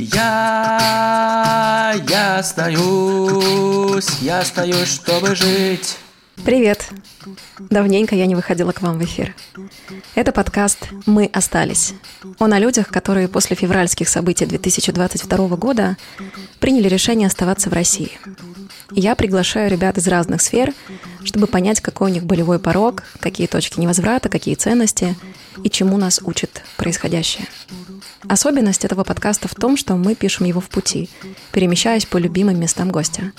[0.00, 5.98] Я, я остаюсь, я остаюсь, чтобы жить.
[6.44, 6.88] Привет!
[7.58, 9.34] Давненько я не выходила к вам в эфир.
[10.14, 11.94] Это подкаст «Мы остались».
[12.38, 15.96] Он о людях, которые после февральских событий 2022 года
[16.60, 18.12] приняли решение оставаться в России.
[18.92, 20.72] Я приглашаю ребят из разных сфер,
[21.24, 25.16] чтобы понять, какой у них болевой порог, какие точки невозврата, какие ценности
[25.62, 27.46] и чему нас учит происходящее.
[28.28, 31.08] Особенность этого подкаста в том, что мы пишем его в пути,
[31.52, 33.32] перемещаясь по любимым местам гостя.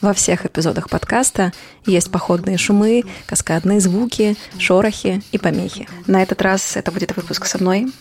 [0.00, 1.52] Во всех эпизодах подкаста
[1.86, 5.88] есть походные шумы, каскадные звуки, шорохи и помехи.
[6.06, 7.92] На этот раз это будет выпуск со мной.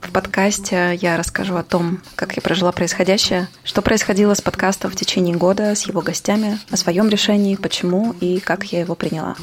[0.00, 4.96] В подкасте я расскажу о том, как я прожила происходящее, что происходило с подкастом в
[4.96, 9.36] течение года, с его гостями, о своем решении, почему и как я его приняла.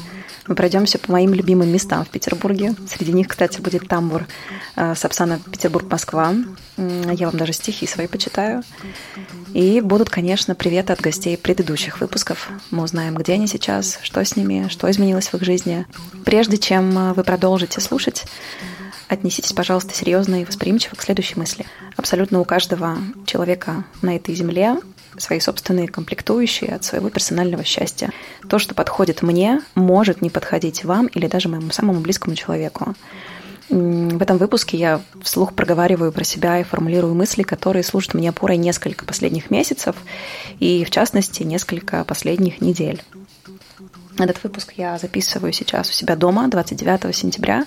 [0.48, 2.74] Мы пройдемся по моим любимым местам в Петербурге.
[2.88, 4.26] Среди них, кстати, будет тамбур
[4.74, 6.34] э, Сапсана Петербург-Москва.
[6.76, 8.64] Я вам даже стихи свои почитаю.
[9.54, 12.50] И будут, конечно, приветы от гостей предыдущих выпусков.
[12.70, 15.86] Мы узнаем, где они сейчас, что с ними, что изменилось в их жизни.
[16.24, 18.24] Прежде чем э, вы продолжите слушать,
[19.08, 21.66] отнеситесь, пожалуйста, серьезно и восприимчиво к следующей мысли.
[21.96, 24.76] Абсолютно у каждого человека на этой земле
[25.18, 28.10] свои собственные комплектующие от своего персонального счастья.
[28.48, 32.94] То, что подходит мне, может не подходить вам или даже моему самому близкому человеку.
[33.68, 38.58] В этом выпуске я вслух проговариваю про себя и формулирую мысли, которые служат мне опорой
[38.58, 39.96] несколько последних месяцев
[40.58, 43.02] и, в частности, несколько последних недель.
[44.18, 47.64] Этот выпуск я записываю сейчас у себя дома 29 сентября.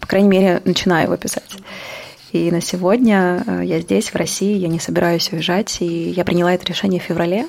[0.00, 1.56] По крайней мере, начинаю его писать.
[2.32, 6.52] И на сегодня э, я здесь, в России, я не собираюсь уезжать, и я приняла
[6.52, 7.46] это решение в феврале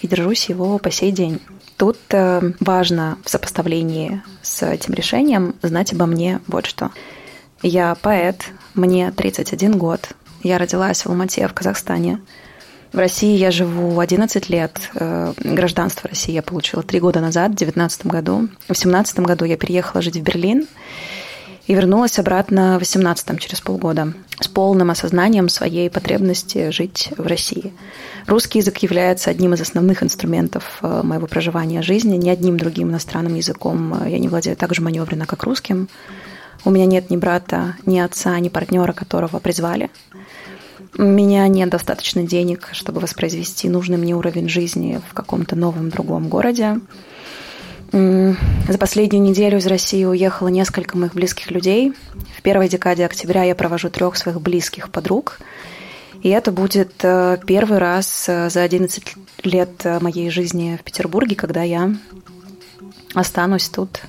[0.00, 1.40] и держусь его по сей день.
[1.76, 6.90] Тут э, важно в сопоставлении с этим решением знать обо мне вот что.
[7.62, 10.08] Я поэт, мне 31 год,
[10.42, 12.20] я родилась в Алмате, в Казахстане.
[12.92, 14.80] В России я живу 11 лет.
[14.94, 18.48] Э, гражданство России я получила 3 года назад, в 2019 году.
[18.62, 20.66] В 2017 году я переехала жить в Берлин
[21.68, 27.74] и вернулась обратно в 18 через полгода с полным осознанием своей потребности жить в России.
[28.26, 32.16] Русский язык является одним из основных инструментов э, моего проживания жизни.
[32.16, 35.88] Ни одним другим иностранным языком э, я не владею так же маневренно, как русским.
[36.64, 39.90] У меня нет ни брата, ни отца, ни партнера, которого призвали.
[40.96, 46.30] У меня нет достаточно денег, чтобы воспроизвести нужный мне уровень жизни в каком-то новом другом
[46.30, 46.80] городе.
[47.90, 51.94] За последнюю неделю из России уехало несколько моих близких людей.
[52.36, 55.38] В первой декаде октября я провожу трех своих близких подруг.
[56.22, 61.36] И это будет э, первый раз э, за 11 лет э, моей жизни в Петербурге,
[61.36, 61.94] когда я
[63.14, 64.00] останусь тут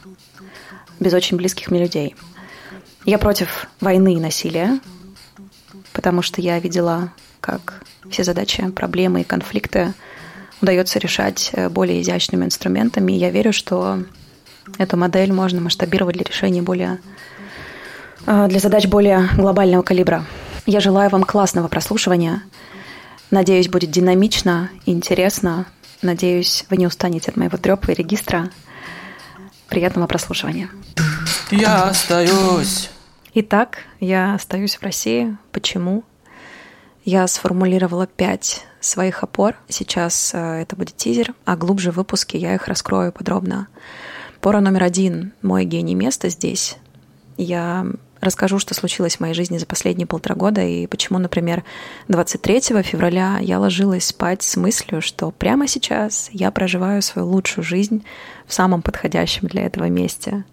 [0.99, 2.15] без очень близких мне людей.
[3.05, 4.79] Я против войны и насилия,
[5.93, 9.93] потому что я видела, как все задачи, проблемы и конфликты
[10.61, 13.13] удается решать э, более изящными инструментами.
[13.13, 14.03] И я верю, что
[14.77, 16.99] эту модель можно масштабировать для решения более
[18.25, 20.25] э, для задач более глобального калибра.
[20.65, 22.43] Я желаю вам классного прослушивания.
[23.31, 25.65] Надеюсь, будет динамично и интересно.
[26.01, 28.49] Надеюсь, вы не устанете от моего трепа и регистра.
[29.67, 30.69] Приятного прослушивания.
[31.51, 32.89] Я остаюсь.
[33.33, 35.37] Итак, я остаюсь в России.
[35.51, 36.03] Почему?
[37.05, 39.55] Я сформулировала пять своих опор.
[39.67, 43.67] Сейчас э, это будет тизер, а глубже в выпуске я их раскрою подробно.
[44.37, 46.77] Опора номер один— мой гений места здесь.
[47.35, 47.85] Я
[48.21, 51.63] расскажу, что случилось в моей жизни за последние полтора года и почему, например,
[52.07, 58.05] 23 февраля я ложилась спать с мыслью, что прямо сейчас я проживаю свою лучшую жизнь
[58.45, 60.45] в самом подходящем для этого месте.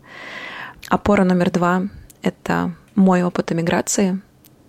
[0.88, 1.82] Опора номер два—
[2.22, 4.20] это мой опыт эмиграции.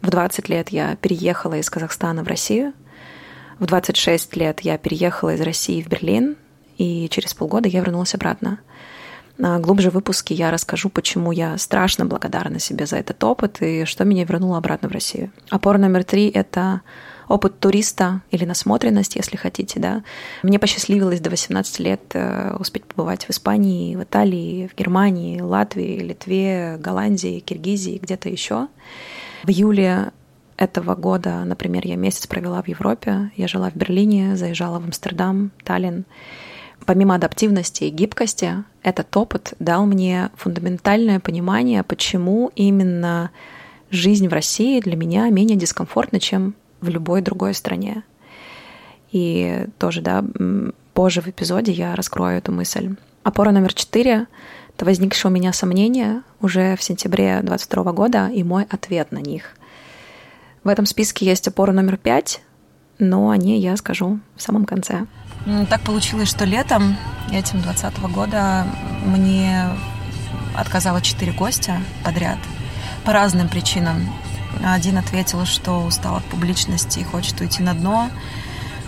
[0.01, 2.73] В 20 лет я переехала из Казахстана в Россию—
[3.59, 6.35] в 26 лет я переехала из России в Берлин,
[6.77, 8.59] и через полгода я вернулась обратно.
[9.37, 14.03] На глубже выпуске я расскажу, почему я страшно благодарна себе за этот опыт и что
[14.03, 15.31] меня вернуло обратно в Россию.
[15.49, 16.81] Опора номер три— это
[17.27, 20.03] опыт туриста или насмотренность, если хотите, да.
[20.41, 25.99] Мне посчастливилось до 18 лет э, успеть побывать в Испании, в Италии, в Германии, Латвии,
[25.99, 28.67] Литве, Голландии, Киргизии, где-то еще.
[29.43, 30.11] В июле
[30.57, 35.51] этого года, например, я месяц провела в Европе, я жила в Берлине, заезжала в Амстердам,
[35.63, 36.05] Таллин.
[36.85, 43.31] Помимо адаптивности и гибкости, этот опыт дал мне фундаментальное понимание, почему именно
[43.91, 48.03] жизнь в России для меня менее дискомфортна, чем в любой другой стране.
[49.11, 50.23] И тоже, да,
[50.93, 52.95] позже в эпизоде я раскрою эту мысль.
[53.23, 54.27] Опора номер четыре—
[54.75, 59.55] это возникшее у меня сомнение уже в сентябре 2022 года и мой ответ на них—
[60.67, 62.41] в этом списке есть опора номер пять
[62.99, 65.05] но о ней я скажу в самом конце.
[65.69, 66.97] Так получилось, что летом
[67.31, 68.65] этим 2020 года
[69.05, 69.67] мне
[70.55, 72.37] отказало четыре гостя подряд
[73.05, 74.09] по разным причинам.
[74.65, 78.09] Один ответил, что устал от публичности и хочет уйти на дно.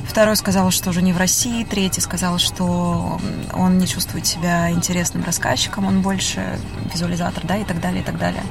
[0.08, 1.64] Второй сказал, что уже не в России.
[1.64, 3.22] Третий сказал, что
[3.54, 6.60] он не чувствует себя интересным рассказчиком, он больше
[6.92, 8.44] визуализатор, да, и так далее, и так далее.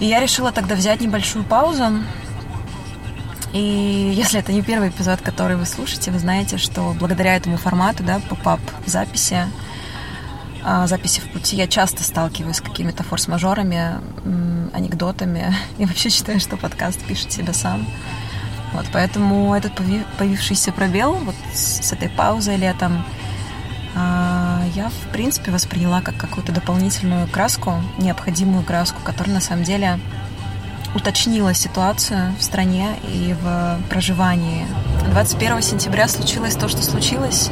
[0.00, 1.84] И я решила тогда взять небольшую паузу.
[3.52, 8.02] И если это не первый эпизод, который вы слушаете, вы знаете, что благодаря этому формату,
[8.02, 9.46] да, поп-ап записи,
[10.64, 14.00] а, записи в пути, я часто сталкиваюсь с какими-то форс-мажорами,
[14.72, 15.54] анекдотами.
[15.78, 17.86] И вообще считаю, что подкаст пишет себя сам.
[18.72, 19.74] Вот, поэтому этот
[20.18, 23.04] появившийся пробел вот с этой паузой летом
[23.94, 29.98] а, я, в принципе, восприняла как какую-то дополнительную краску, необходимую краску, которая на самом деле
[30.94, 34.66] уточнила ситуацию в стране и в проживании.
[35.10, 37.50] 21 сентября случилось то, что случилось.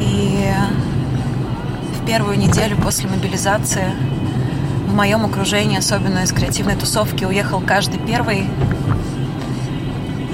[0.00, 0.52] И
[1.98, 3.92] в первую неделю после мобилизации
[4.86, 8.46] в моем окружении, особенно из креативной тусовки, уехал каждый первый.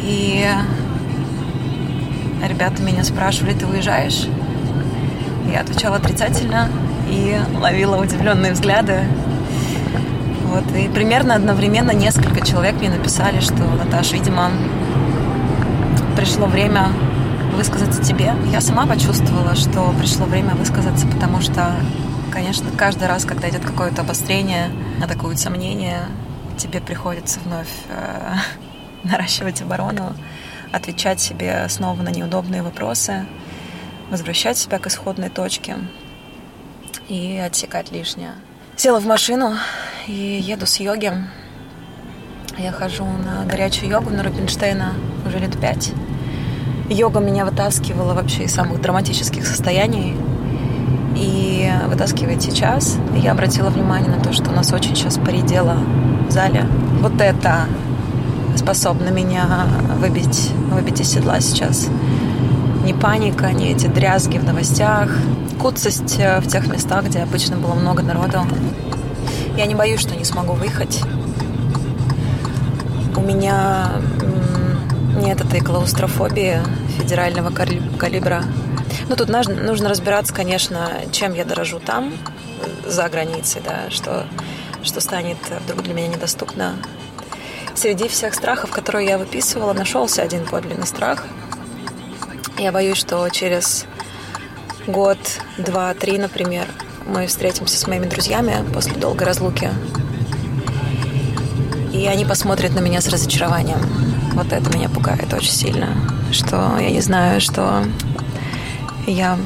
[0.02, 0.46] И
[2.48, 4.26] ребята меня спрашивали, ты уезжаешь?
[5.52, 6.68] Я отвечала отрицательно
[7.08, 9.00] и ловила удивленные взгляды.
[10.46, 14.50] Вот, и примерно одновременно несколько человек мне написали, что, Наташ, видимо,
[16.16, 16.88] пришло время
[17.54, 18.32] высказаться тебе.
[18.52, 21.74] Я сама почувствовала, что пришло время высказаться, потому что
[22.34, 24.68] конечно, каждый раз, когда идет какое-то обострение,
[25.00, 26.08] атакуют сомнения,
[26.58, 28.34] тебе приходится вновь э,
[29.04, 30.14] наращивать оборону,
[30.74, 33.26] отвечать себе снова на неудобные вопросы,
[34.10, 35.76] возвращать себя к исходной точке
[37.08, 38.32] и отсекать лишнее.
[38.76, 39.54] Села в машину
[40.06, 41.12] и еду с йоги.
[42.58, 44.94] Я хожу на горячую йогу на Рубинштейна
[45.26, 45.92] уже лет пять.
[46.88, 50.16] Йога меня вытаскивала вообще из самых драматических состояний
[51.16, 52.96] и вытаскивает сейчас.
[53.16, 55.78] Я обратила внимание на то, что у нас очень сейчас поредело
[56.28, 56.66] в зале.
[57.00, 57.66] Вот это
[58.56, 59.66] способно меня
[59.98, 61.88] выбить, выбить из седла сейчас.
[62.84, 65.10] Не паника, не эти дрязги в новостях,
[65.60, 68.40] куцость э, в тех местах, где обычно было много народу.
[69.56, 71.02] Я не боюсь, что не смогу выехать.
[73.16, 73.92] У меня
[75.16, 76.58] нет этой клаустрофобии
[76.98, 78.44] федерального калибра,
[79.08, 82.12] ну, тут нужно, нужно разбираться, конечно, чем я дорожу там,
[82.86, 84.26] за границей, да, что,
[84.82, 86.76] что станет вдруг для меня недоступно.
[87.74, 91.24] Среди всех страхов, которые я выписывала, нашелся один подлинный страх.
[92.58, 93.86] Я боюсь, что через
[94.86, 95.18] год,
[95.58, 96.66] два, три, например,
[97.06, 99.70] мы встретимся с моими друзьями после долгой разлуки.
[101.92, 103.78] И они посмотрят на меня с разочарованием.
[104.32, 105.88] Вот это меня пугает очень сильно.
[106.32, 107.84] Что я не знаю, что
[109.06, 109.38] я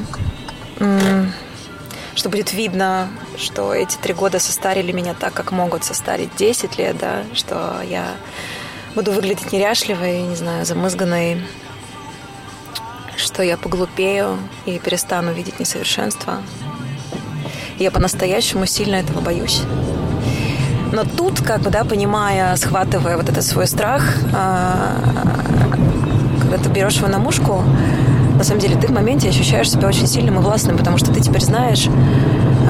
[2.15, 6.97] что будет видно, что эти три года состарили меня так, как могут состарить 10 лет,
[6.97, 8.15] да, что я
[8.95, 11.41] буду выглядеть неряшливой, не знаю, замызганной,
[13.17, 16.41] что я поглупею и перестану видеть несовершенство.
[17.77, 19.61] Я по-настоящему сильно этого боюсь.
[20.91, 24.03] Но тут, как бы, да, понимая, схватывая вот этот свой страх,
[24.33, 24.95] а,
[26.41, 27.63] когда ты берешь его на мушку,
[28.39, 31.19] на самом деле ты в моменте ощущаешь себя очень сильным и властным, потому что ты
[31.19, 31.89] теперь знаешь,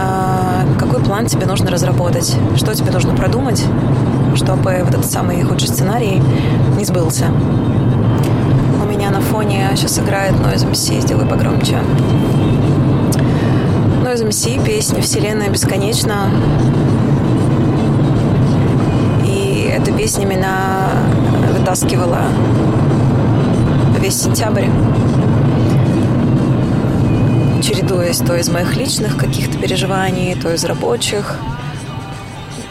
[0.02, 3.64] а, какой план тебе нужно разработать, что тебе нужно продумать,
[4.36, 6.24] чтобы вот этот самый худший сценарий
[6.76, 7.26] не сбылся.
[8.84, 11.78] У меня на фоне сейчас играет Noise MC, сделай погромче.
[14.04, 16.32] Noise MC, песня «Вселенная бесконечна».
[19.24, 20.88] И эта песня меня
[21.56, 22.24] вытаскивала
[24.00, 24.66] весь сентябрь
[27.62, 31.36] чередуясь то из моих личных каких-то переживаний, то из рабочих,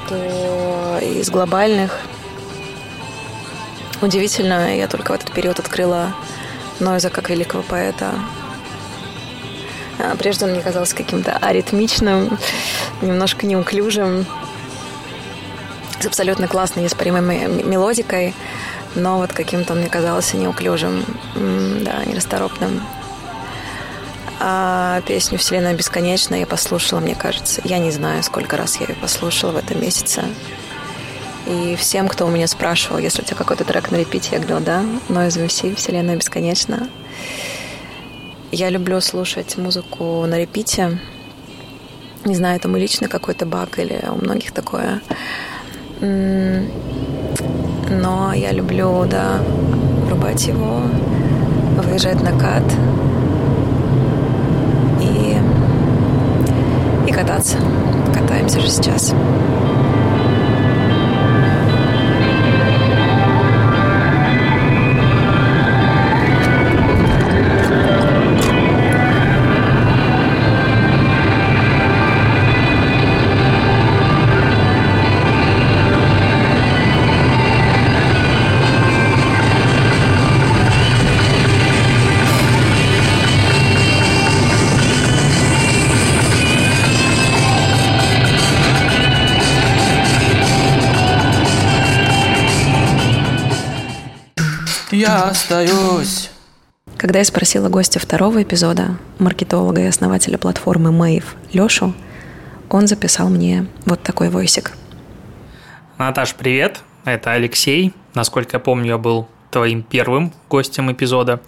[0.08, 2.00] то из глобальных.
[4.00, 6.14] Удивительно, я только в этот период открыла
[6.80, 8.14] Нойза как великого поэта.
[9.98, 12.38] А прежде он мне казался каким-то аритмичным,
[13.02, 14.26] немножко неуклюжим,
[15.98, 18.34] с абсолютно классной, неоспоримой мелодикой,
[18.94, 21.04] но вот каким-то он мне казался неуклюжим,
[21.34, 22.80] да, нерасторопным.
[24.50, 27.60] А песню «Вселенная бесконечна» я послушала, мне кажется.
[27.64, 30.22] Я не знаю, сколько раз я ее послушала в этом месяце.
[31.46, 34.60] И всем, кто у меня спрашивал, если у тебя какой-то трек на репите, я говорила,
[34.60, 36.88] да, из MC «Вселенная бесконечна».
[38.50, 40.98] Я люблю слушать музыку на репите.
[42.24, 45.02] Не знаю, это мой личный какой-то баг или у многих такое.
[46.00, 46.62] но
[48.32, 49.42] я люблю, да,
[50.06, 50.84] врубать его,
[51.82, 52.64] выезжать на кат
[55.00, 55.36] и,
[57.07, 57.56] и кататься.
[58.14, 59.12] Катаемся же сейчас.
[95.08, 96.30] Я остаюсь.
[96.98, 101.94] Когда я спросила гостя второго эпизода, маркетолога и основателя платформы Мэйв Лешу,
[102.68, 104.72] он записал мне вот такой войсик.
[105.96, 106.80] Наташ, привет.
[107.06, 107.94] Это Алексей.
[108.12, 111.40] Насколько я помню, я был твоим первым гостем эпизода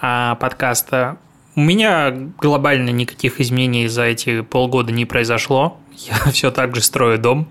[0.00, 1.18] а, подкаста.
[1.56, 5.78] У меня глобально никаких изменений за эти полгода не произошло.
[5.92, 7.48] Я все так же строю дом.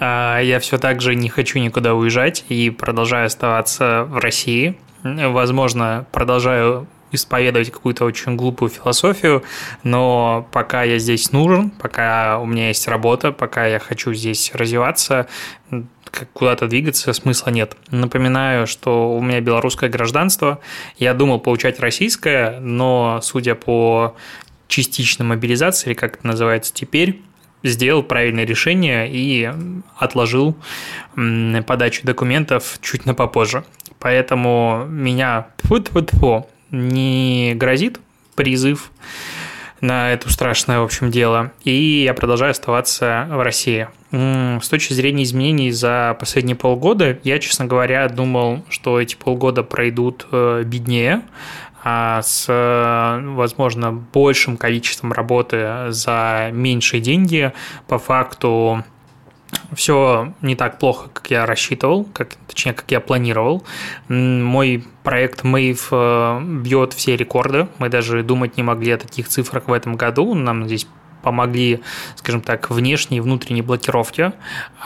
[0.00, 4.78] А, я все так же не хочу никуда уезжать и продолжаю оставаться в России.
[5.30, 9.44] Возможно, продолжаю исповедовать какую-то очень глупую философию,
[9.82, 15.26] но пока я здесь нужен, пока у меня есть работа, пока я хочу здесь развиваться,
[16.32, 17.76] куда-то двигаться смысла нет.
[17.90, 20.60] Напоминаю, что у меня белорусское гражданство.
[20.98, 24.16] Я думал получать российское, но судя по
[24.68, 27.22] частичной мобилизации, или как это называется теперь,
[27.62, 29.50] сделал правильное решение и
[29.96, 30.56] отложил
[31.66, 33.64] подачу документов чуть на попозже.
[34.06, 37.98] Поэтому меня тьфу -тьфу не грозит
[38.36, 38.92] призыв
[39.80, 41.50] на это страшное, в общем, дело.
[41.64, 43.88] И я продолжаю оставаться в России.
[44.12, 50.28] С точки зрения изменений за последние полгода, я, честно говоря, думал, что эти полгода пройдут
[50.30, 51.22] э, беднее,
[51.82, 52.46] а с,
[53.34, 57.52] возможно, большим количеством работы за меньшие деньги.
[57.88, 58.84] По факту
[59.74, 63.64] все не так плохо, как я рассчитывал, как, точнее, как я планировал.
[64.08, 67.68] Мой проект Mave э, бьет все рекорды.
[67.78, 70.34] Мы даже думать не могли о таких цифрах в этом году.
[70.34, 70.86] Нам здесь
[71.22, 71.80] помогли,
[72.14, 74.32] скажем так, внешние и внутренние блокировки.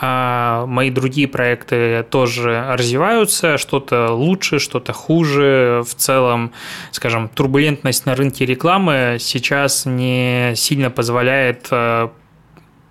[0.00, 5.82] А мои другие проекты тоже развиваются, что-то лучше, что-то хуже.
[5.86, 6.52] В целом,
[6.92, 12.08] скажем, турбулентность на рынке рекламы сейчас не сильно позволяет э,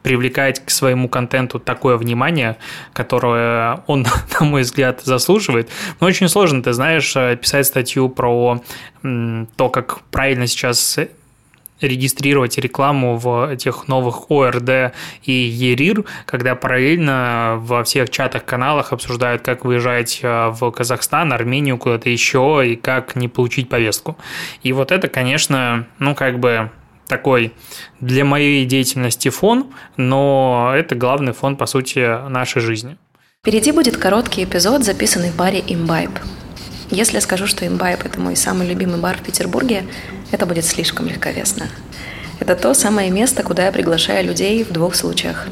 [0.03, 2.57] привлекать к своему контенту такое внимание,
[2.93, 4.05] которое он,
[4.39, 5.69] на мой взгляд, заслуживает.
[5.99, 8.61] Но очень сложно, ты знаешь, э, писать статью про
[9.01, 10.99] то, как правильно сейчас
[11.81, 19.41] регистрировать рекламу в этих новых ОРД и ЕРИР, когда параллельно во всех чатах, каналах обсуждают,
[19.41, 24.17] как выезжать э, в Казахстан, Армению, куда-то еще, и как не получить повестку.
[24.63, 26.69] И вот это, конечно, ну, как бы
[27.09, 27.53] такой
[27.99, 32.97] для моей деятельности фон, но это главный фон, по сути, нашей жизни.
[33.41, 36.11] Впереди будет короткий эпизод, записанный в баре «Имбайб».
[36.91, 39.85] Если я скажу, что «Имбайб»— это мой самый любимый бар в Петербурге,
[40.31, 41.67] это будет слишком легковесно.
[42.39, 45.47] Это то самое место, куда я приглашаю людей в двух случаях.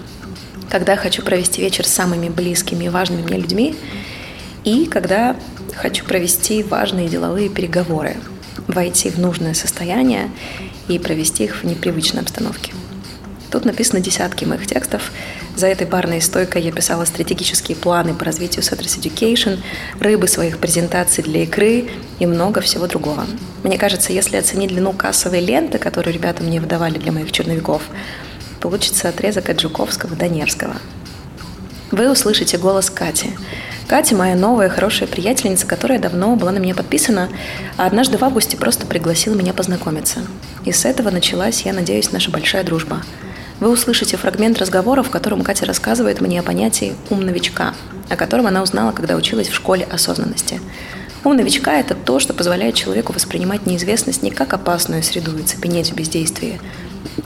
[0.70, 3.76] Когда хочу провести вечер с самыми близкими и важными мне людьми,
[4.64, 5.36] и когда
[5.76, 8.18] хочу провести важные деловые переговоры,
[8.68, 10.30] войти в нужное состояние
[10.88, 12.74] и провести их в непривычной обстановке.
[13.50, 15.12] Тут написано десятки моих текстов.
[15.56, 19.60] За этой барной стойкой я писала стратегические планы по развитию Settlers Education,
[20.00, 21.89] рыбы своих презентаций для икры
[22.20, 23.25] и много всего другого.
[23.63, 27.84] Мне кажется, если оценить длину кассовой ленты, которую ребята мне выдавали для моих черновиков,
[28.60, 30.75] получится отрезок от Жуковского до Невского.
[31.91, 33.32] Вы услышите голос Кати.
[33.88, 37.29] Катя моя новая хорошая приятельница, которая давно была на меня подписана,
[37.77, 40.20] а однажды в августе просто пригласила меня познакомиться.
[40.65, 43.03] И с этого началась, я надеюсь, наша большая дружба–
[43.60, 47.74] вы услышите фрагмент разговора, в котором Катя рассказывает мне о понятии «ум новичка»,
[48.08, 50.62] о котором она узнала, когда училась в школе осознанности.
[51.24, 55.91] Ум новичка– это то, что позволяет человеку воспринимать неизвестность не как опасную среду и цепенеть
[55.91, 56.62] в бездействии,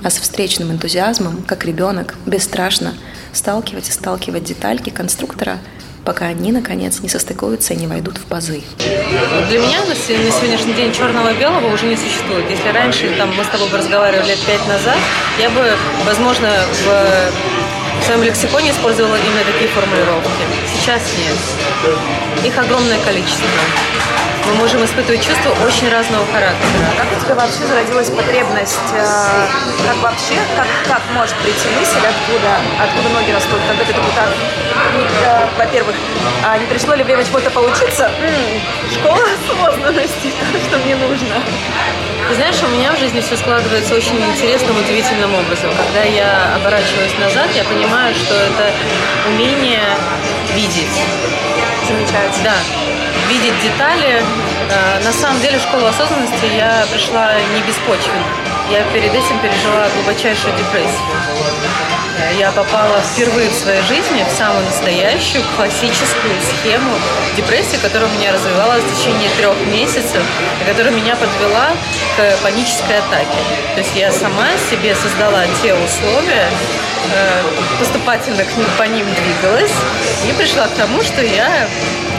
[0.04, 2.94] а с встречным энтузиазмом, как ребенок, бесстрашно
[3.34, 5.60] сталкивать и сталкивать детальки конструктора–
[6.12, 8.64] пока они, наконец, не состыкуются и не войдут в пазы.
[9.48, 12.50] Для меня на сегодняшний день черного-белого уже не существует.
[12.50, 14.98] Если раньше там, мы с тобой разговаривали лет пять назад,
[15.40, 15.72] я бы,
[16.06, 16.50] возможно,
[16.84, 20.44] в в своем лексиконе использовала именно такие формулировки.
[20.76, 21.38] Сейчас нет.
[22.44, 23.48] Их огромное количество
[24.48, 26.86] мы можем испытывать чувства очень разного характера.
[26.98, 29.48] Как у тебя вообще зародилась потребность, э,
[29.86, 34.30] как вообще, как, как может прийти мысль, откуда, откуда ноги растут, когда ты такой, так,
[35.24, 35.96] э, во-первых,
[36.44, 38.12] а не пришло ли время чего-то поучиться?
[38.20, 39.24] М-м, школа
[39.70, 40.34] осознанности,
[40.68, 41.36] что мне нужно.
[42.30, 45.70] Ты знаешь, у меня в жизни все складывается очень интересным, удивительным образом.
[45.76, 48.72] Когда я оборачиваюсь назад, я понимаю, что это
[49.28, 49.82] умение
[50.54, 51.02] видеть.
[51.88, 52.44] Замечательно.
[52.44, 52.54] Да
[53.32, 54.22] видеть детали.
[54.70, 58.51] Э, на самом деле в школу осознанности я пришла не беспочвенно.
[58.72, 61.04] Я перед этим пережила глубочайшую депрессию.
[62.40, 66.94] Я попала впервые в своей жизни в самую настоящую классическую схему
[67.36, 70.24] депрессии, которая у меня развивалась в течение трех месяцев,
[70.62, 71.72] и которая меня подвела
[72.16, 73.40] к панической атаке.
[73.74, 76.48] То есть я сама себе создала те условия,
[77.14, 77.42] э,
[77.78, 79.74] поступательно к ним, по ним двигалась
[80.30, 81.68] и пришла к тому, что я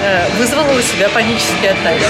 [0.04, 2.04] Э, вызвала у себя панические атаки.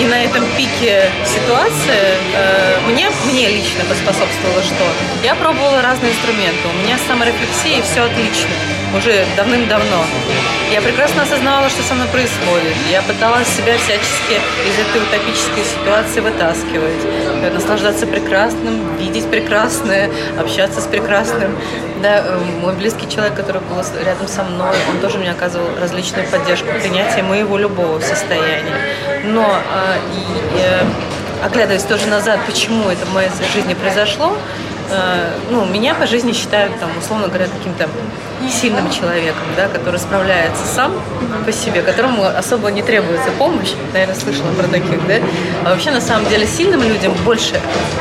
[0.00, 4.84] И на этом пике ситуации э, мне, мне лично поспособствовало что?
[5.22, 6.68] Я пробовала разные инструменты.
[6.68, 8.50] У меня с саморефлексией все отлично.
[8.96, 10.04] Уже давным-давно.
[10.72, 12.74] Я прекрасно осознавала, что со мной происходит.
[12.90, 17.04] Я пыталась себя всячески из этой утопической ситуации вытаскивать.
[17.42, 21.56] Э, наслаждаться прекрасным, видеть прекрасное, общаться с прекрасным.
[22.02, 26.26] Да, э, мой близкий человек, который был рядом со мной, он тоже мне оказывал различную
[26.28, 28.80] поддержку, принятие моего любого состояния.
[29.24, 30.82] Но э, и, э,
[31.44, 34.36] оглядываясь тоже назад, почему это в моей жизни произошло,
[34.90, 37.88] э, ну, меня по жизни считают, там, условно говоря, каким-то
[38.50, 40.92] сильным человеком, да, который справляется сам
[41.44, 43.72] по себе, которому особо не требуется помощь.
[43.92, 45.16] Наверное, слышала про таких, да?
[45.64, 47.60] А вообще, на самом деле, сильным людям больше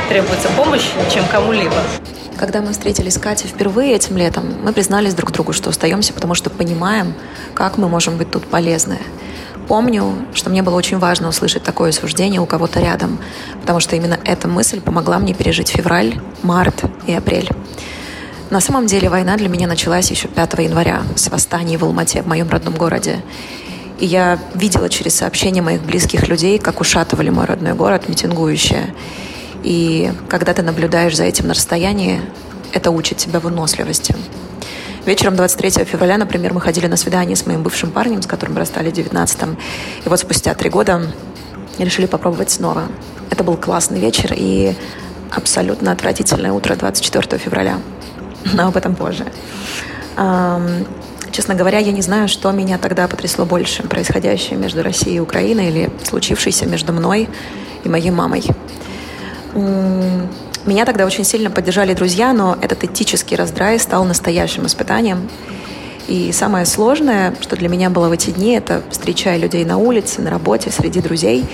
[0.10, 1.75] требуется помощь, чем кому-либо.
[2.38, 6.36] Когда мы встретились с Катей впервые этим летом, мы признались друг другу, что остаемся, потому
[6.36, 7.15] что понимаем,
[7.56, 9.00] как мы можем быть тут полезны.
[9.67, 13.19] Помню, что мне было очень важно услышать такое суждение у кого-то рядом,
[13.59, 17.50] потому что именно эта мысль помогла мне пережить февраль, март и апрель.
[18.50, 22.27] На самом деле война для меня началась еще 5 января с восстаний в Алмате, в
[22.27, 23.21] моем родном городе.
[24.00, 28.94] И я видела через сообщения моих близких людей, как ушатывали мой родной город митингующие.
[29.63, 32.22] И когда ты наблюдаешь за этим на расстоянии,
[32.72, 34.15] это учит тебя выносливости.
[35.07, 38.91] Вечером 23 февраля, например, мы ходили на свидание с моим бывшим парнем, с которым расстали
[38.91, 39.57] в 19-м.
[40.03, 41.01] И вот спустя три года
[41.79, 42.89] решили попробовать снова.
[43.29, 44.75] Это был классный вечер и
[45.31, 47.79] абсолютно отвратительное утро 24 февраля.
[48.53, 49.25] Но об этом позже.
[51.31, 53.83] Честно говоря, я не знаю, что меня тогда потрясло больше.
[53.83, 57.29] Происходящее между Россией и Украиной или случившееся между мной
[57.85, 58.43] и моей мамой.
[60.68, 65.30] Меня тогда очень сильно поддержали друзья, но этот этический раздрай стал настоящим испытанием.
[66.10, 70.22] И самое сложное, что для меня было в эти дни, это, встречая людей на улице,
[70.22, 71.46] на работе, среди друзей,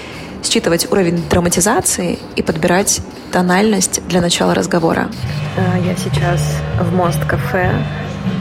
[0.43, 5.11] считывать уровень драматизации и подбирать тональность для начала разговора.
[5.57, 6.41] А, я сейчас
[6.81, 7.71] в Мост кафе.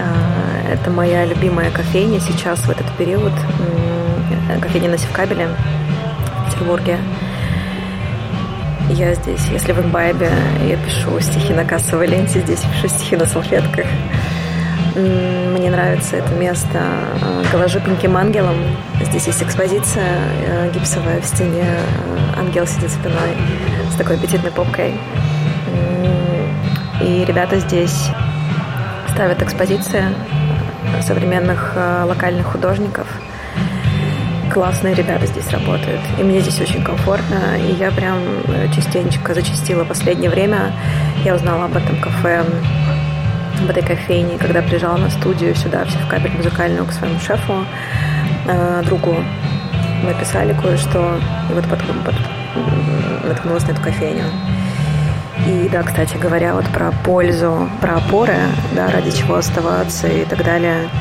[0.01, 3.33] А, это моя любимая кофейня сейчас в этот период.
[4.63, 6.99] Кофейня на Севкабеле в Петербурге.
[8.91, 10.31] Я здесь, если в имбайбе,
[10.69, 13.87] я пишу стихи на кассовой ленте, здесь пишу стихи на салфетках.
[14.95, 18.57] Мне нравится это место э, голожопеньким ангелом.
[19.01, 21.65] Здесь есть экспозиция э, гипсовая в стене.
[21.65, 23.37] Э, ангел сидит спиной
[23.91, 24.93] с такой аппетитной попкой.
[27.01, 28.11] И ребята здесь
[29.09, 30.05] ставят экспозиции
[31.01, 33.07] современных локальных художников–
[34.53, 36.01] классные ребята здесь работают.
[36.19, 37.57] И мне здесь очень комфортно.
[37.59, 40.73] И я прям э, частенько зачастила последнее время.
[41.25, 42.45] Я узнала об этом кафе,
[43.63, 47.65] об этой кофейне, когда приезжала на студию сюда, все в кабель музыкальную к своему шефу,
[48.47, 49.17] э, другу.
[50.05, 51.19] Мы писали кое-что,
[51.51, 52.15] и вот потом под,
[53.25, 54.25] наткнулась на эту кофейню.
[55.47, 58.37] И да, кстати говоря, вот про пользу, про опоры,
[58.75, 60.89] да, ради чего оставаться и так далее–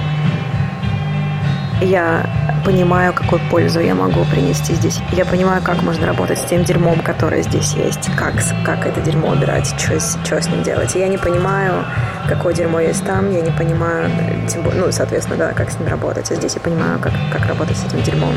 [1.82, 2.26] я
[2.64, 5.00] понимаю, какую пользу я могу принести здесь.
[5.12, 9.30] Я понимаю, как можно работать с тем дерьмом, которое здесь есть, как, как это дерьмо
[9.30, 10.94] убирать, что, что с ним делать.
[10.96, 11.86] Я не понимаю,
[12.28, 14.10] какое дерьмо есть там, я не понимаю,
[14.48, 16.32] тем более, ну, соответственно, да, как с ним работать.
[16.32, 18.36] А здесь я понимаю, как, как работать с этим дерьмом.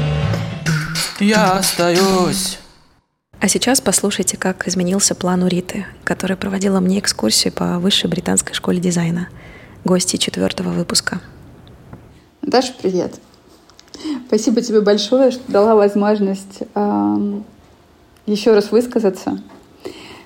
[1.20, 2.59] Я остаюсь.
[3.40, 8.54] А сейчас послушайте, как изменился план у Риты, которая проводила мне экскурсию по высшей британской
[8.54, 9.28] школе дизайна.
[9.85, 11.20] Гости четвертого выпуска.
[12.40, 13.20] Даша, привет.
[14.26, 17.16] Спасибо тебе большое, что дала возможность э,
[18.26, 19.38] еще раз высказаться.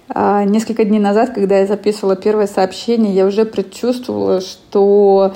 [0.09, 5.35] А, несколько дней назад, когда я записывала первое сообщение, я уже предчувствовала, что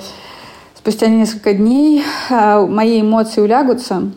[0.75, 4.11] спустя несколько дней а, мои эмоции улягутся,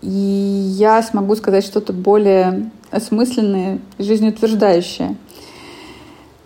[0.00, 5.16] и я смогу сказать что-то более осмысленное, жизнеутверждающее.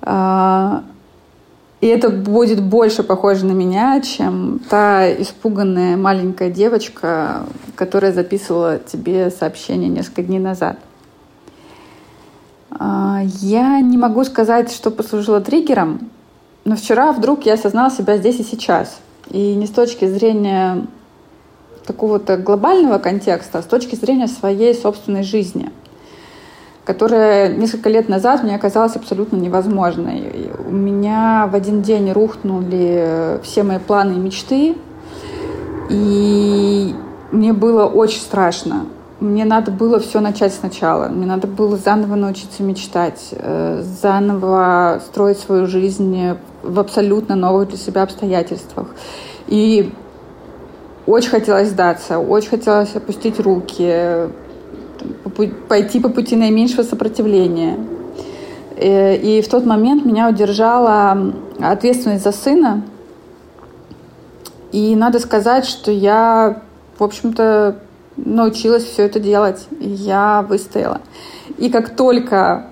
[0.00, 0.82] А,
[1.82, 9.30] и это будет больше похоже на меня, чем та испуганная маленькая девочка, которая записывала тебе
[9.32, 10.78] сообщение несколько дней назад.
[12.70, 16.08] А, я не могу сказать, что послужило триггером,
[16.64, 19.00] но вчера вдруг я осознала себя здесь и сейчас.
[19.28, 20.86] И не с точки зрения
[21.84, 25.72] какого-то глобального контекста, а с точки зрения своей собственной жизни,
[26.84, 30.50] которая несколько лет назад мне оказалась абсолютно невозможной.
[30.66, 34.76] У меня в один день рухнули все мои планы и мечты,
[35.88, 36.94] и
[37.30, 38.86] мне было очень страшно.
[39.20, 41.06] Мне надо было все начать сначала.
[41.08, 47.78] Мне надо было заново научиться мечтать, э, заново строить свою жизнь в абсолютно новых для
[47.78, 48.88] себя обстоятельствах.
[49.46, 49.92] И
[51.06, 54.28] очень хотелось сдаться, очень хотелось опустить руки,
[55.68, 57.78] пойти по пути наименьшего сопротивления.
[58.76, 62.82] Э, и в тот момент меня удержала ответственность за сына.
[64.72, 66.62] И надо сказать, что я,
[66.98, 67.76] в общем-то,
[68.16, 69.66] научилась все это делать.
[69.80, 71.00] Я выстояла.
[71.58, 72.66] И как только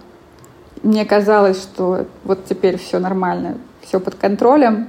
[0.83, 4.88] мне казалось, что вот теперь все нормально, все под контролем,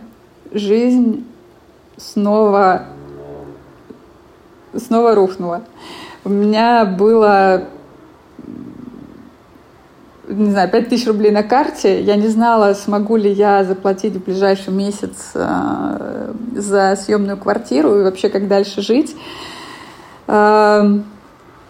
[0.52, 1.26] жизнь
[1.98, 2.86] снова
[4.78, 5.64] снова рухнула.
[6.24, 7.68] У меня было
[10.28, 12.02] не знаю, 5 тысяч рублей на карте.
[12.02, 18.04] Я не знала, смогу ли я заплатить в ближайший месяц э, за съемную квартиру и
[18.04, 19.16] вообще как дальше жить.
[20.28, 20.84] Э,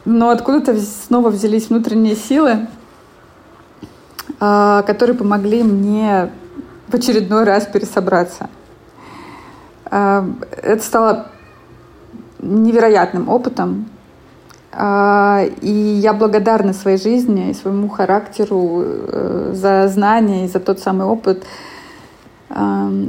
[0.05, 2.67] но откуда-то снова взялись внутренние силы,
[4.39, 6.31] э, которые помогли мне
[6.87, 8.49] в очередной раз пересобраться.
[9.89, 10.23] Э,
[10.61, 11.27] это стало
[12.39, 13.87] невероятным опытом.
[14.71, 20.79] А, и я благодарна своей жизни и своему характеру э, за знания и за тот
[20.79, 21.43] самый опыт,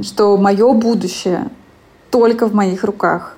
[0.03, 1.49] что мое будущее
[2.11, 3.35] только в моих руках.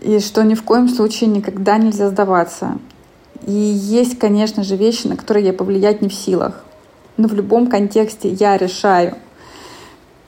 [0.00, 2.78] И что ни в коем случае никогда нельзя сдаваться.
[3.46, 6.64] И есть, конечно же, вещи, на которые я повлиять не в силах.
[7.16, 9.14] Но в любом контексте я решаю—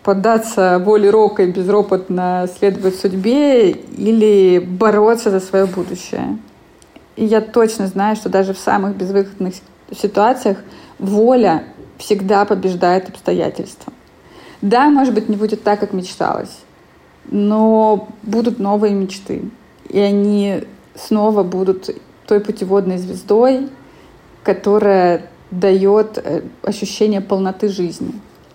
[0.05, 6.38] поддаться воле рока и безропотно следовать судьбе или бороться за свое будущее.
[7.16, 9.55] И я точно знаю, что даже в самых безвыходных
[9.94, 10.59] ситуациях
[10.98, 11.64] воля
[11.98, 13.92] всегда побеждает обстоятельства.
[14.62, 16.57] Да, может быть, не будет так, как мечталось,
[17.27, 19.50] но будут новые мечты.
[19.88, 21.90] И они снова будут
[22.27, 23.68] той путеводной звездой,
[24.42, 28.12] которая дает э, ощущение полноты жизни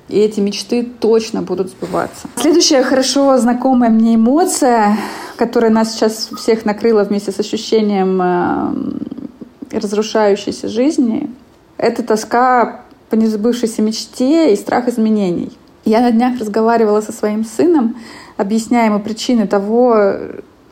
[0.10, 2.28] и эти мечты точно будут сбываться.
[2.36, 4.98] Следующая хорошо знакомая мне эмоция,
[5.38, 11.30] которая нас сейчас всех накрыла вместе с ощущением э, разрушающейся жизни,
[11.78, 15.52] это тоска по незабывшейся мечте и страх изменений.
[15.86, 17.96] Я на днях разговаривала со своим сыном,
[18.38, 19.96] объясняя ему причины того,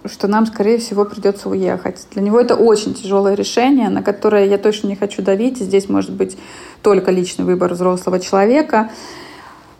[0.05, 2.05] что нам, скорее всего, придется уехать.
[2.11, 5.57] Для него это очень тяжелое решение, на которое я точно не хочу давить.
[5.57, 6.37] Здесь может быть
[6.81, 8.89] только личный выбор взрослого человека.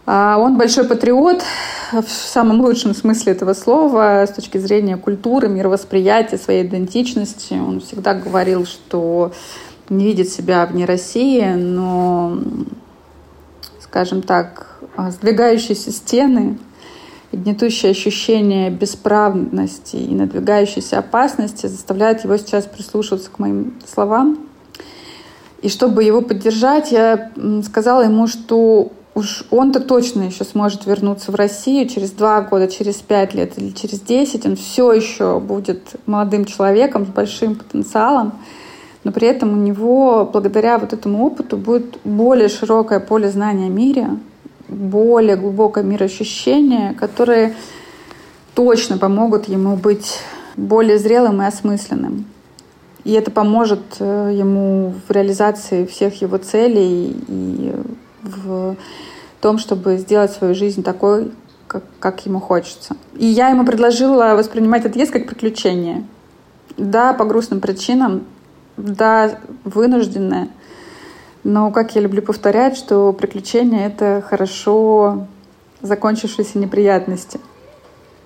[0.10, 1.43] А, он большой патриот
[1.91, 7.56] в самом лучшем смысле этого слова с точки зрения культуры, мировосприятия, своей идентичности.
[7.56, 9.34] Он всегда говорил, что
[9.89, 12.38] не видит себя вне России, но,
[13.82, 16.58] скажем так, сдвигающиеся стены,
[17.34, 24.39] гнетущее ощущение бесправности и надвигающейся опасности заставляют его сейчас прислушиваться к моим словам.
[25.62, 27.30] И чтобы его поддержать, я
[27.65, 32.97] сказала ему, что уж он-то точно еще сможет вернуться в Россию через два года, через
[32.97, 34.45] пять лет или через десять.
[34.45, 38.34] Он все еще будет молодым человеком с большим потенциалом,
[39.03, 43.69] но при этом у него, благодаря вот этому опыту, будет более широкое поле знания о
[43.69, 44.08] мире,
[44.67, 47.56] более глубокое мироощущение, которые
[48.53, 50.19] точно помогут ему быть
[50.56, 52.25] более зрелым и осмысленным.
[53.03, 57.73] И это поможет э, ему в реализации всех его целей и
[58.21, 58.75] в
[59.48, 61.32] том, чтобы сделать свою жизнь такой,
[61.68, 62.98] как, как ему хочется.
[63.16, 66.06] И я ему предложила воспринимать отъезд как приключение.
[66.76, 68.26] Да, по грустным причинам,
[68.76, 70.50] да, вынужденное.
[71.46, 75.28] Но, как я люблю повторять, что приключения— это хорошо
[75.82, 77.40] закончившиеся неприятности.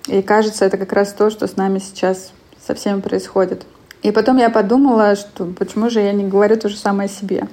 [0.08, 2.32] И кажется, это как раз то, что с нами сейчас
[2.66, 3.64] со всеми происходит.
[4.02, 7.46] И потом я подумала, что почему же я не говорю то же самое о себе.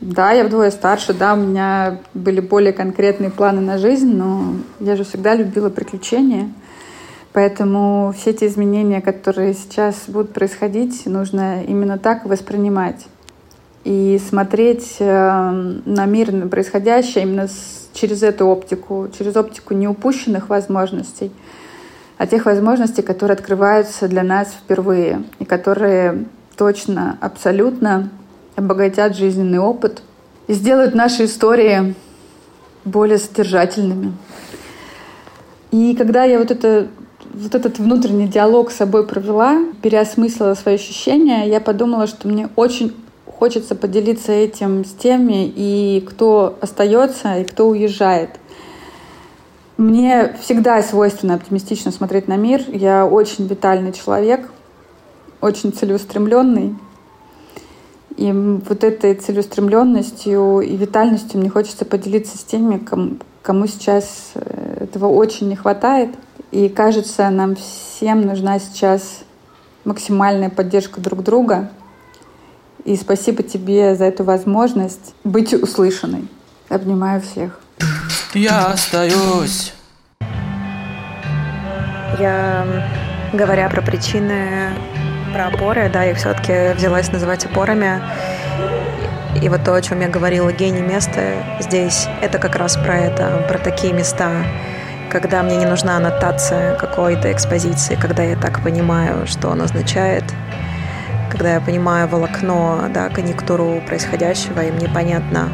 [0.00, 4.94] Да, я вдвое старше, да, у меня были более конкретные планы на жизнь, но я
[4.94, 6.52] же всегда любила приключения.
[7.32, 13.06] Поэтому все эти изменения, которые сейчас будут происходить, нужно именно так воспринимать.
[13.82, 15.50] И смотреть э,
[15.84, 17.48] на мир, на происходящее именно
[17.92, 21.32] через эту оптику, через оптику неупущенных возможностей,
[22.18, 26.24] а тех возможностей, которые открываются для нас впервые и которые
[26.56, 28.10] точно, абсолютно
[28.58, 30.02] обогатят жизненный опыт
[30.48, 31.94] и сделают наши истории
[32.84, 34.12] более содержательными.
[35.70, 36.88] И когда я вот, это,
[37.32, 42.94] вот этот внутренний диалог с собой провела, переосмыслила свои ощущения, я подумала, что мне очень
[43.26, 48.30] хочется поделиться этим с теми, и кто остается, и кто уезжает.
[49.76, 52.62] Мне всегда свойственно оптимистично смотреть на мир.
[52.66, 54.50] Я очень витальный человек,
[55.40, 56.74] очень целеустремленный.
[58.18, 62.84] И вот этой целеустремленностью и витальностью мне хочется поделиться с теми,
[63.42, 66.10] кому, сейчас э, этого очень не хватает.
[66.50, 69.20] И кажется, нам всем нужна сейчас
[69.84, 71.70] максимальная поддержка друг друга.
[72.84, 76.26] И спасибо тебе за эту возможность быть услышанной.
[76.68, 77.60] Обнимаю всех.
[78.34, 79.74] Я остаюсь.
[82.18, 82.66] Я,
[83.32, 84.72] говоря про причины
[85.28, 88.00] про опоры, да, их все-таки взялась называть опорами.
[89.40, 91.20] И вот то, о чем я говорила, гений места
[91.60, 94.30] здесь, это как раз про это, про такие места,
[95.10, 100.24] когда мне не нужна аннотация какой-то экспозиции, когда я так понимаю, что он означает,
[101.30, 105.50] когда я понимаю волокно, да, конъюнктуру происходящего, и мне понятно,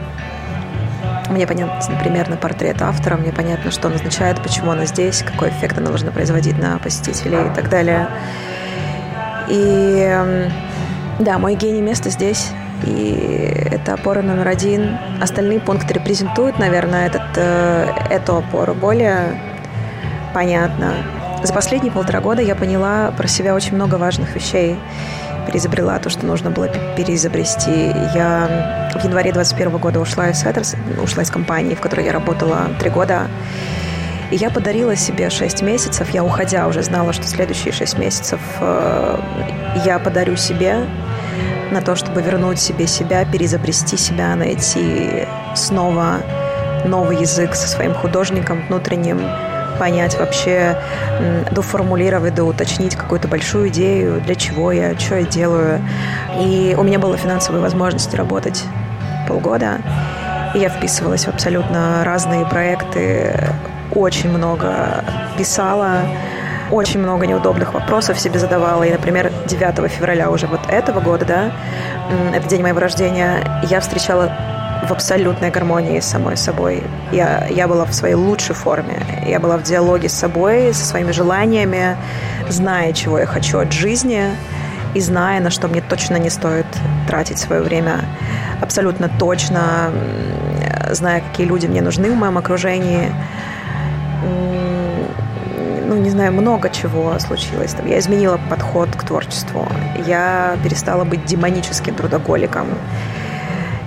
[1.28, 5.78] мне понятно примерно портрет автора, мне понятно, что он означает, почему она здесь, какой эффект
[5.78, 8.08] она должна производить на посетителей и так далее.
[9.48, 10.38] И
[11.20, 12.50] да, мой гений место здесь.
[12.86, 14.98] И это опора номер один.
[15.20, 19.40] Остальные пункты репрезентуют, наверное, этот, э, эту опору более
[20.34, 20.94] понятно.
[21.42, 24.78] За последние полтора года я поняла про себя очень много важных вещей.
[25.46, 27.92] Переизобрела то, что нужно было переизобрести.
[28.14, 32.68] Я в январе 2021 года ушла из Сеттерс, ушла из компании, в которой я работала
[32.80, 33.28] три года.
[34.34, 39.16] И я подарила себе 6 месяцев, я уходя уже знала, что следующие 6 месяцев э,
[39.84, 40.86] я подарю себе
[41.70, 46.16] на то, чтобы вернуть себе себя, перезапрести себя, найти снова
[46.84, 49.20] новый язык со своим художником внутренним,
[49.78, 50.78] понять вообще,
[51.52, 55.80] доформулировать, доуточнить какую-то большую идею, для чего я, что я делаю.
[56.40, 58.64] И у меня была финансовая возможность работать
[59.28, 59.78] полгода,
[60.56, 63.32] и я вписывалась в абсолютно разные проекты,
[63.94, 65.04] очень много
[65.38, 66.00] писала,
[66.70, 68.82] очень много неудобных вопросов себе задавала.
[68.82, 71.52] И, например, 9 февраля уже вот этого года, да,
[72.34, 74.32] это день моего рождения, я встречала
[74.88, 76.82] в абсолютной гармонии с самой собой.
[77.12, 78.98] Я, я была в своей лучшей форме.
[79.26, 81.96] Я была в диалоге с собой, со своими желаниями,
[82.48, 84.30] зная, чего я хочу от жизни
[84.94, 86.66] и зная, на что мне точно не стоит
[87.08, 88.00] тратить свое время.
[88.60, 89.90] Абсолютно точно,
[90.90, 93.10] зная, какие люди мне нужны в моем окружении–
[95.86, 97.72] ну, не знаю, много чего случилось.
[97.74, 99.66] Там, я изменила подход к творчеству.
[100.06, 102.66] Я перестала быть демоническим трудоголиком.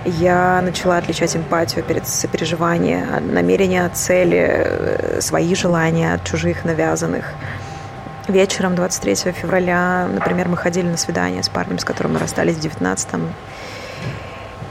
[0.05, 7.25] Я начала отличать эмпатию перед сопереживание, намерения, цели, э, свои желания от чужих навязанных.
[8.29, 12.59] Вечером 23 февраля, например, мы ходили на свидание с парнем, с которым мы расстались в
[12.59, 13.33] 19-м.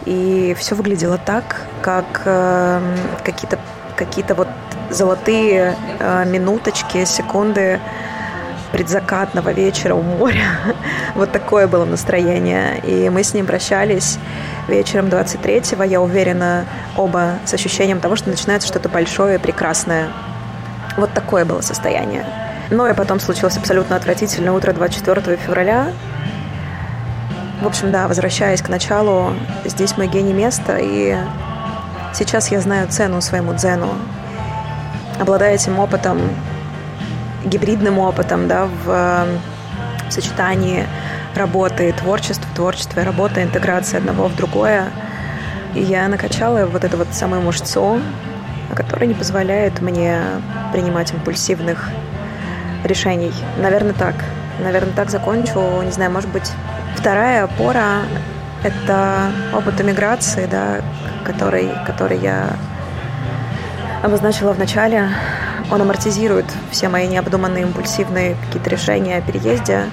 [0.07, 2.81] И все выглядело так, как э,
[3.25, 3.59] какие-то
[3.97, 4.49] какие-то вот
[4.91, 7.81] золотые э, минуточки, секунды
[8.73, 10.49] предзакатного вечера у моря.
[11.15, 12.79] вот такое было настроение.
[12.85, 14.19] И мы с ним прощались
[14.69, 16.65] вечером 23-го, я уверена,
[16.97, 20.09] оба с ощущением того, что начинается что-то большое прекрасное.
[20.97, 22.25] Вот такое было состояние.
[22.71, 25.93] Ну и потом случилось абсолютно отвратительное утро 24 февраля.
[27.63, 29.33] В общем, да, возвращаясь к началу,
[29.65, 31.17] здесь мой гений места, и
[32.13, 33.89] сейчас я знаю цену своему дзену,
[35.19, 36.21] обладая этим опытом,
[37.45, 38.85] гибридным опытом, да, в,
[40.09, 40.87] в сочетании
[41.35, 44.87] работы и творчества, творчества и работы, интеграции одного в другое.
[45.75, 48.01] И я накачала вот эту вот самую мышцу,
[48.75, 50.21] которая не позволяет мне
[50.73, 51.91] принимать импульсивных
[52.85, 53.33] решений.
[53.59, 54.15] Наверное, так.
[54.59, 55.83] Наверное, так закончу.
[55.83, 56.51] Не знаю, может быть,
[56.97, 58.03] вторая опора—
[58.63, 60.81] это опыт эмиграции, да,
[61.25, 62.49] который, который я
[64.03, 65.09] обозначила в начале,
[65.71, 69.85] он амортизирует все мои необдуманные импульсивные какие-то решения о переезде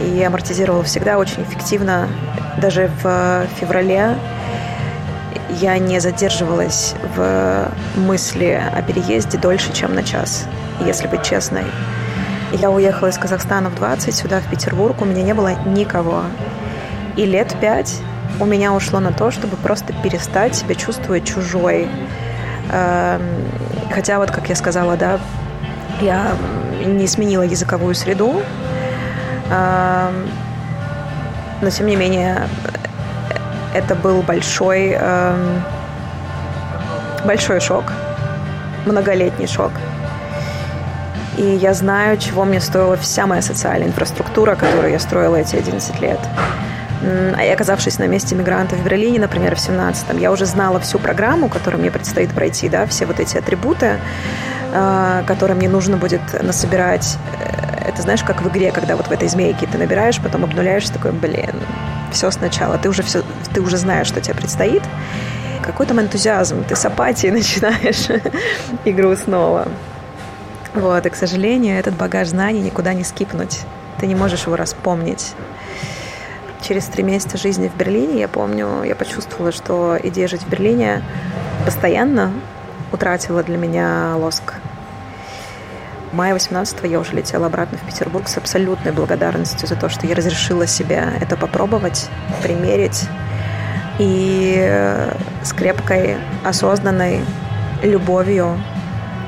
[0.00, 2.08] и амортизировал всегда очень эффективно.
[2.58, 4.16] Даже в феврале
[5.60, 10.46] я не задерживалась в мысли о переезде дольше, чем на час,
[10.84, 11.64] если быть честной.
[12.52, 16.22] Я уехала из Казахстана в 20, сюда, в Петербург, у меня не было никого.
[17.16, 18.00] И лет пять
[18.40, 21.88] у меня ушло на то, чтобы просто перестать себя чувствовать чужой.
[22.74, 23.22] Эм,
[23.92, 25.20] хотя вот, как я сказала, да,
[26.00, 26.32] я
[26.84, 28.42] не сменила языковую среду,
[29.48, 30.28] эм,
[31.62, 32.48] но тем не менее
[33.74, 35.62] это был большой, эм,
[37.24, 37.84] большой шок,
[38.86, 39.70] многолетний шок.
[41.36, 46.00] И я знаю, чего мне стоила вся моя социальная инфраструктура, которую я строила эти 11
[46.00, 46.18] лет.
[47.04, 51.48] А оказавшись на месте мигранта в Берлине, например, в 17-м, я уже знала всю программу,
[51.48, 53.98] которую мне предстоит пройти, да, все вот эти атрибуты,
[54.72, 57.18] э, которые мне нужно будет насобирать.
[57.40, 60.88] Э, это знаешь, как в игре, когда вот в этой змейке ты набираешь, потом обнуляешь,
[60.88, 61.54] такой, блин,
[62.10, 62.78] все сначала.
[62.78, 64.82] Ты уже, все, ты уже знаешь, что тебе предстоит.
[65.62, 68.08] Какой там энтузиазм, ты с апатией начинаешь
[68.84, 69.68] игру снова.
[70.74, 73.60] Вот, и, к сожалению, этот багаж знаний никуда не скипнуть.
[74.00, 75.34] Ты не можешь его распомнить.
[76.66, 81.02] Через три месяца жизни в Берлине, я помню, я почувствовала, что идея жить в Берлине
[81.66, 82.32] постоянно
[82.90, 84.54] утратила для меня лоск.
[86.10, 90.06] В мае 18 я уже летела обратно в Петербург с абсолютной благодарностью за то, что
[90.06, 92.08] я разрешила себе это попробовать,
[92.42, 93.08] примерить.
[93.98, 94.56] И
[95.42, 97.20] с крепкой, осознанной
[97.82, 98.58] любовью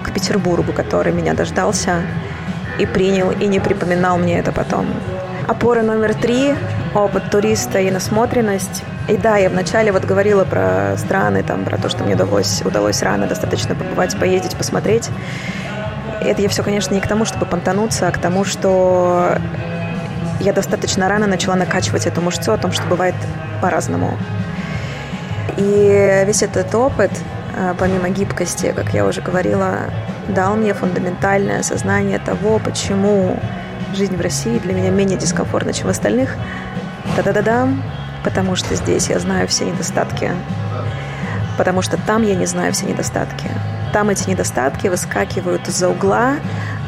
[0.03, 2.01] к Петербургу, который меня дождался
[2.79, 4.87] и принял, и не припоминал мне это потом.
[5.47, 6.55] Опора номер три–
[6.97, 8.83] опыт туриста и насмотренность.
[9.09, 13.03] И да, я вначале вот говорила про страны, там, про то, что мне удалось, удалось
[13.03, 15.09] рано достаточно побывать, поездить, посмотреть.
[16.21, 19.37] Это я все, конечно, не к тому, чтобы понтануться, а к тому, что
[20.41, 23.15] я достаточно рано начала накачивать эту мышцу о том, что бывает
[23.61, 24.17] по-разному.
[25.57, 27.11] И весь этот опыт,
[27.57, 29.91] а, помимо гибкости, как я уже говорила,
[30.29, 33.39] дал мне фундаментальное осознание того, почему
[33.95, 36.35] жизнь в России для меня менее дискомфортна, чем в остальных.
[37.15, 37.69] Да-да-да-да,
[38.25, 40.33] потому что здесь я знаю все недостатки,
[41.57, 43.49] потому что там я не знаю все недостатки.
[43.93, 46.35] Там эти недостатки выскакивают из-за угла,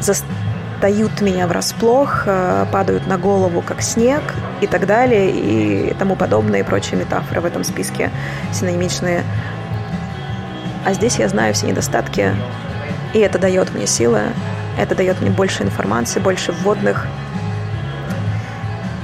[0.01, 4.21] застают меня врасплох, э, падают на голову, как снег
[4.61, 8.11] и так далее, и тому подобные и прочие метафоры в этом списке
[8.51, 9.23] синонимичные.
[10.85, 12.35] А здесь я знаю все недостатки,
[13.13, 14.21] и это дает мне силы,
[14.77, 17.07] это дает мне больше информации, больше вводных.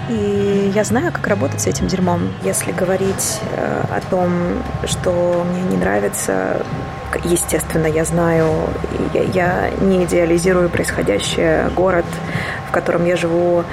[0.10, 2.32] И я знаю, как работать с этим дерьмом.
[2.44, 4.32] Если говорить э, о том,
[4.86, 6.62] что мне не нравится,
[7.24, 8.52] естественно, я знаю,
[9.14, 12.06] я, не идеализирую происходящее, город,
[12.70, 13.64] в котором я живу.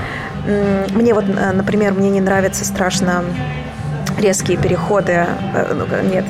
[0.95, 3.25] Мне вот, э, например, мне не нравится страшно
[4.19, 6.25] резкие переходы, э, ну, нет,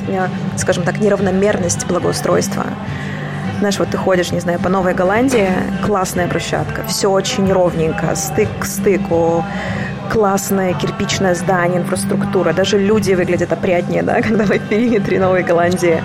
[0.57, 2.65] скажем так, неравномерность благоустройства.
[3.59, 5.49] Знаешь, вот ты ходишь, не знаю, по Новой Голландии,
[5.85, 9.45] классная брусчатка, все очень ровненько, стык к стыку,
[10.13, 16.03] классное кирпичное здание, инфраструктура, даже люди выглядят опрятнее, да, когда вы в периметре Новой Голландии.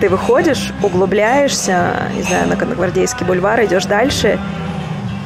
[0.00, 4.38] Ты выходишь, углубляешься, не знаю, на Гвардейский бульвар, идешь дальше,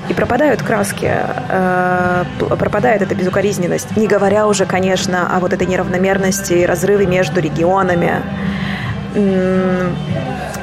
[0.08, 2.24] и пропадают краски, э,
[2.58, 3.96] пропадает эта безукоризненность.
[3.96, 8.20] Не говоря уже, конечно, о вот этой неравномерности и разрыве между регионами.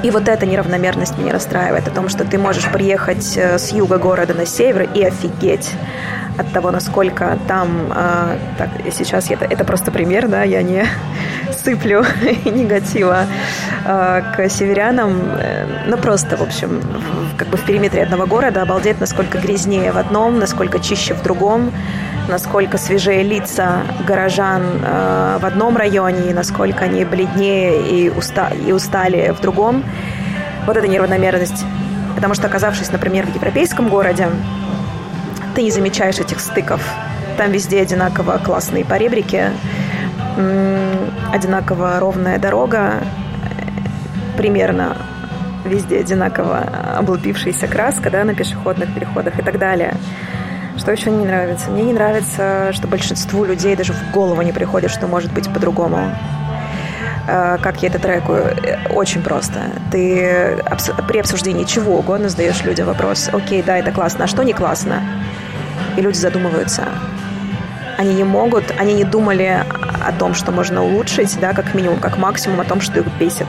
[0.04, 3.98] И вот эта неравномерность меня расстраивает, о том, что ты можешь приехать э, с юга
[3.98, 5.72] города на север и офигеть
[6.38, 10.86] от того, насколько там, э, так, сейчас это, это просто пример, да, я не
[11.64, 12.04] сыплю
[12.46, 13.26] негатива
[13.86, 16.82] э, к северянам, э, ну просто, в общем,
[17.38, 21.72] как бы в периметре одного города обалдеть, насколько грязнее в одном, насколько чище в другом,
[22.28, 28.72] насколько свежее лица горожан э, в одном районе, и насколько они бледнее и, уста и
[28.72, 29.84] устали в другом.
[30.66, 31.66] Вот эта неравномерность.
[32.16, 34.30] Потому что, оказавшись, например, в европейском городе,
[35.56, 36.82] ты не замечаешь этих стыков.
[37.38, 39.50] Там везде одинаково классные поребрики,
[41.32, 43.04] одинаково ровная дорога,
[44.38, 44.98] примерно
[45.66, 46.60] везде одинаково
[46.98, 49.96] облупившаяся краска да, на пешеходных переходах и так далее.
[50.78, 51.70] Что еще не нравится?
[51.70, 56.00] Мне не нравится, что большинству людей даже в голову не приходит, что может быть по-другому.
[57.28, 58.56] А, как я это трекую?
[58.90, 59.60] Очень просто.
[59.92, 60.58] Ты
[61.08, 65.02] при обсуждении чего угодно задаешь людям вопрос, окей, да, это классно, а что не классно?
[65.96, 66.84] И люди задумываются.
[67.98, 69.64] Они не могут, они не думали
[70.06, 73.48] о том, что можно улучшить, да, как минимум, как максимум о том, что их бесит.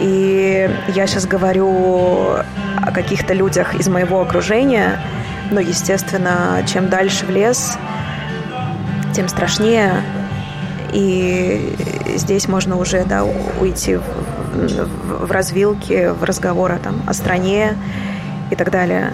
[0.00, 2.36] И я сейчас говорю
[2.82, 5.00] о каких-то людях из моего окружения,
[5.50, 7.78] но, естественно, чем дальше в лес,
[9.14, 10.02] тем страшнее.
[10.92, 11.74] И
[12.16, 14.02] здесь можно уже да, уйти в,
[14.52, 17.76] в, в развилки, в разговоры там, о стране
[18.50, 19.12] и так далее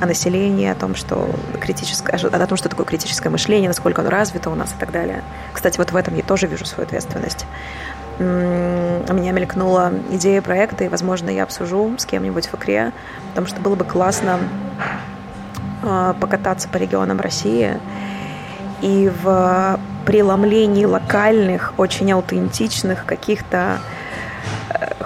[0.00, 1.28] о населении, о том, что
[1.60, 5.22] критическое, о том, что такое критическое мышление, насколько оно развито у нас и так далее.
[5.52, 7.46] Кстати, вот в этом я тоже вижу свою ответственность.
[8.18, 12.92] Меня мелькнула идея проекта, и, возможно, я обсужу с кем-нибудь в икре,
[13.30, 14.38] потому что было бы классно
[15.82, 17.78] а, покататься по регионам России
[18.80, 23.80] и в преломлении локальных, очень аутентичных каких-то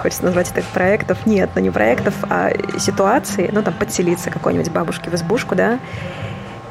[0.01, 5.09] хочется назвать это проектов, нет, но не проектов, а ситуации, ну там подселиться какой-нибудь бабушке
[5.09, 5.79] в избушку, да,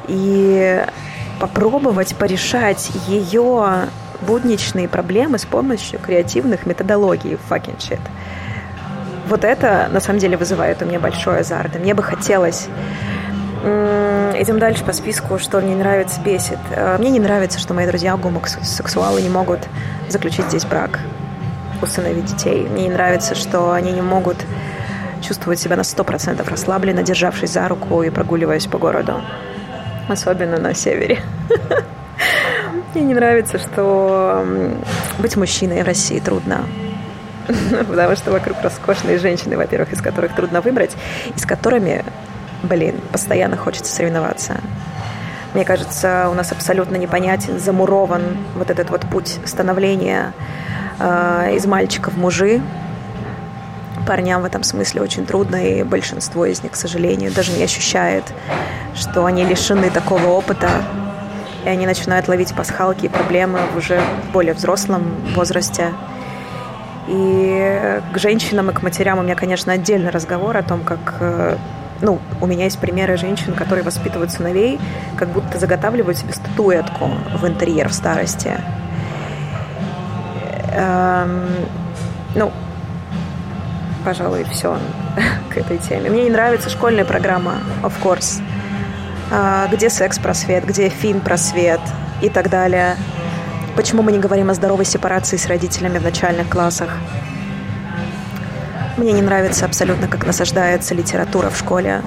[0.07, 0.85] и
[1.39, 3.87] попробовать порешать ее
[4.21, 8.01] будничные проблемы с помощью креативных методологий fucking shit.
[9.27, 11.75] Вот это, на самом деле, вызывает у меня большой азарт.
[11.75, 12.67] И мне бы хотелось
[13.63, 16.57] Идем дальше по списку, что мне нравится, бесит.
[16.71, 19.59] Э, мне не нравится, что мои друзья гомосексуалы не могут
[20.09, 20.99] заключить здесь брак,
[21.81, 22.67] установить детей.
[22.69, 24.37] Мне не нравится, что они не могут
[25.21, 29.21] чувствовать себя на 100% расслабленно, державшись за руку и прогуливаясь по городу.
[30.07, 31.19] Особенно на севере.
[32.93, 34.45] Мне не нравится, что
[35.19, 36.65] быть мужчиной в России трудно.
[37.87, 40.95] Потому что вокруг роскошные женщины, во-первых, из которых трудно выбрать,
[41.35, 42.03] и с которыми
[42.63, 44.57] блин, постоянно хочется соревноваться.
[45.53, 50.33] Мне кажется, у нас абсолютно непонятен, замурован вот этот вот путь становления
[51.53, 52.61] из мальчика в мужи.
[54.07, 58.23] Парням в этом смысле очень трудно, и большинство из них, к сожалению, даже не ощущает,
[58.95, 60.69] что они лишены такого опыта,
[61.65, 64.01] и они начинают ловить пасхалки и проблемы в уже
[64.33, 65.03] более взрослом
[65.35, 65.93] возрасте.
[67.07, 71.57] И к женщинам и к матерям у меня, конечно, отдельный разговор о том, как э,
[72.01, 74.79] ну, у меня есть примеры женщин, которые воспитывают сыновей,
[75.17, 78.51] как будто заготавливают себе статуэтку в интерьер в старости.
[80.71, 81.47] Эм,
[82.35, 82.51] ну,
[84.05, 84.77] пожалуй, все
[85.53, 86.09] к этой теме.
[86.09, 88.41] Мне не нравится школьная программа, of course.
[89.31, 91.81] Э, где секс-просвет, где фин-просвет
[92.21, 92.95] и так далее.
[93.75, 96.89] Почему мы не говорим о здоровой сепарации с родителями в начальных классах?
[98.97, 102.01] Мне не нравится абсолютно, как насаждается литература в школе.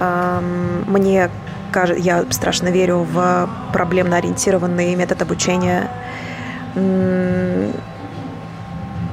[0.00, 1.30] Мне
[1.70, 5.88] кажется, я страшно верю в проблемно ориентированный метод обучения.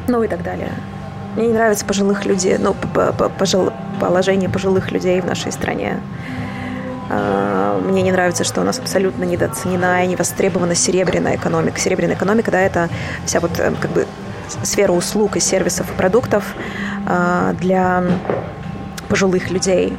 [0.08, 0.72] Ну и так далее.
[1.36, 2.76] Мне не нравится пожилых людей, ну,
[3.38, 6.00] пожил, положение пожилых людей в нашей стране.
[7.10, 11.80] А, мне не нравится, что у нас абсолютно недооценена и не востребована серебряная экономика.
[11.80, 12.90] Серебряная экономика, да, это
[13.26, 14.06] вся вот э, как бы
[14.64, 16.44] сферу услуг и сервисов и продуктов
[17.06, 18.04] а, для
[19.10, 19.98] пожилых людей.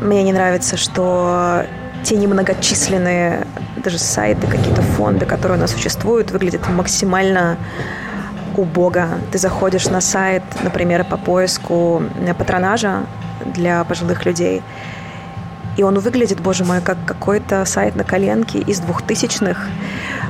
[0.00, 1.64] Мне не нравится, что
[2.04, 3.46] те немногочисленные
[3.76, 7.56] даже сайты, какие-то фонды, которые у нас существуют, выглядят максимально
[8.56, 9.06] убого.
[9.30, 12.02] Ты заходишь на сайт, например, по поиску
[12.36, 13.06] патронажа
[13.54, 14.62] для пожилых людей,
[15.76, 19.68] и он выглядит, боже мой, как какой-то сайт на коленке из двухтысячных.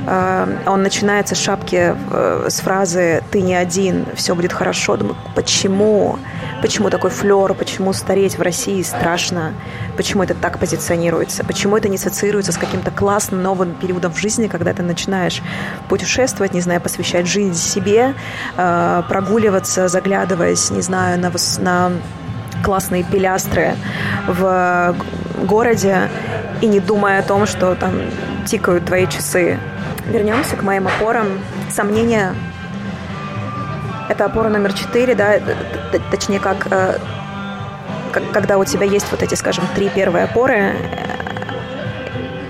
[0.07, 4.97] А, он начинается с шапки, э, с фразы «ты не один, все будет хорошо».
[4.97, 6.17] Думаю, почему?
[6.61, 7.53] Почему такой флер?
[7.53, 9.53] Почему стареть в России страшно?
[9.95, 11.43] Почему это так позиционируется?
[11.43, 15.41] Почему это не ассоциируется с каким-то классным новым периодом в жизни, когда ты начинаешь
[15.87, 18.13] путешествовать, не знаю, посвящать жизнь себе,
[18.57, 21.91] а, прогуливаться, заглядываясь, не знаю, на, на
[22.63, 23.75] классные пилястры
[24.27, 24.95] в
[25.43, 26.09] городе
[26.61, 27.93] и не думая о том, что там
[28.45, 29.57] тикают твои часы.
[30.09, 31.39] Вернемся к моим опорам.
[31.69, 32.33] Сомнения–
[34.09, 35.39] это опора номер четыре, да,
[36.09, 36.97] точнее, как, э,
[38.11, 40.73] как когда у тебя есть вот эти, скажем, три первые опоры,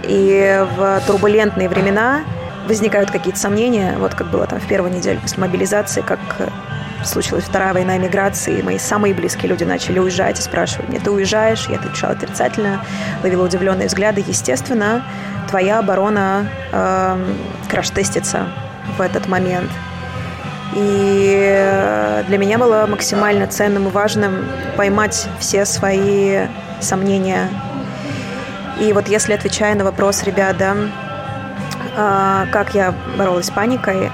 [0.03, 2.21] и в турбулентные времена
[2.67, 6.19] возникают какие-то сомнения, вот как было там в первую неделю после мобилизации, как
[7.03, 11.67] случилась вторая война миграции, мои самые близкие люди начали уезжать и спрашивать мне, ты уезжаешь?
[11.69, 12.85] Я отвечала отрицательно,
[13.23, 14.23] ловила удивленные взгляды.
[14.25, 15.03] Естественно,
[15.49, 17.17] твоя оборона э,
[17.69, 18.47] краш-тестится
[18.97, 19.71] в этот момент.
[20.75, 24.45] И для меня было максимально ценным и важным
[24.77, 26.45] поймать все свои
[26.79, 27.49] сомнения.
[28.79, 30.75] И вот если отвечая на вопрос, ребята,
[31.97, 34.11] э, как я боролась с паникой,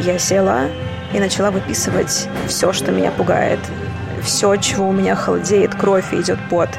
[0.00, 0.68] я села
[1.12, 3.58] и начала выписывать все, что меня пугает,
[4.22, 6.70] все, чего у меня холодеет, кровь и идет пот.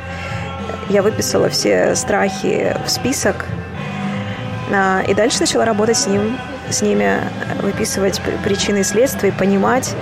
[0.89, 3.45] Я выписала все страхи в список,
[4.71, 6.38] а, и дальше начала работать с ним,
[6.69, 7.19] с ними,
[7.61, 9.95] выписывать причины и следствия, понимать,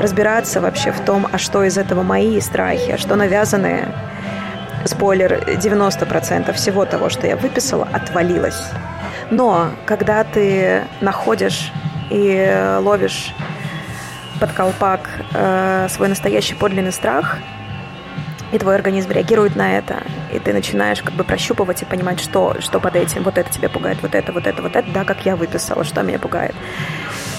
[0.00, 3.88] разбираться вообще в том, а что из этого мои страхи, а что навязанные.
[4.84, 8.70] Спойлер, 90% всего того, что я выписала, отвалилось.
[9.30, 11.72] Но когда ты находишь
[12.10, 13.32] и ловишь
[14.40, 17.38] под колпак э, свой настоящий подлинный страх,
[18.52, 22.56] и твой организм реагирует на это, и ты начинаешь как бы прощупывать и понимать, что,
[22.60, 25.24] что под этим, вот это тебя пугает, вот это, вот это, вот это, да, как
[25.24, 26.54] я выписала, что меня пугает.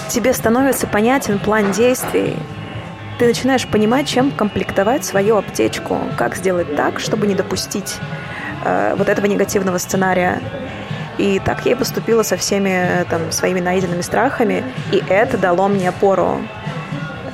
[0.08, 2.36] Тебе становится понятен план действий,
[3.18, 7.96] ты начинаешь понимать, чем комплектовать свою аптечку, как сделать так, чтобы не допустить
[8.64, 10.40] э, вот этого негативного сценария.
[11.16, 15.88] И так я и поступила со всеми там, своими найденными страхами, и это дало мне
[15.88, 16.40] опору,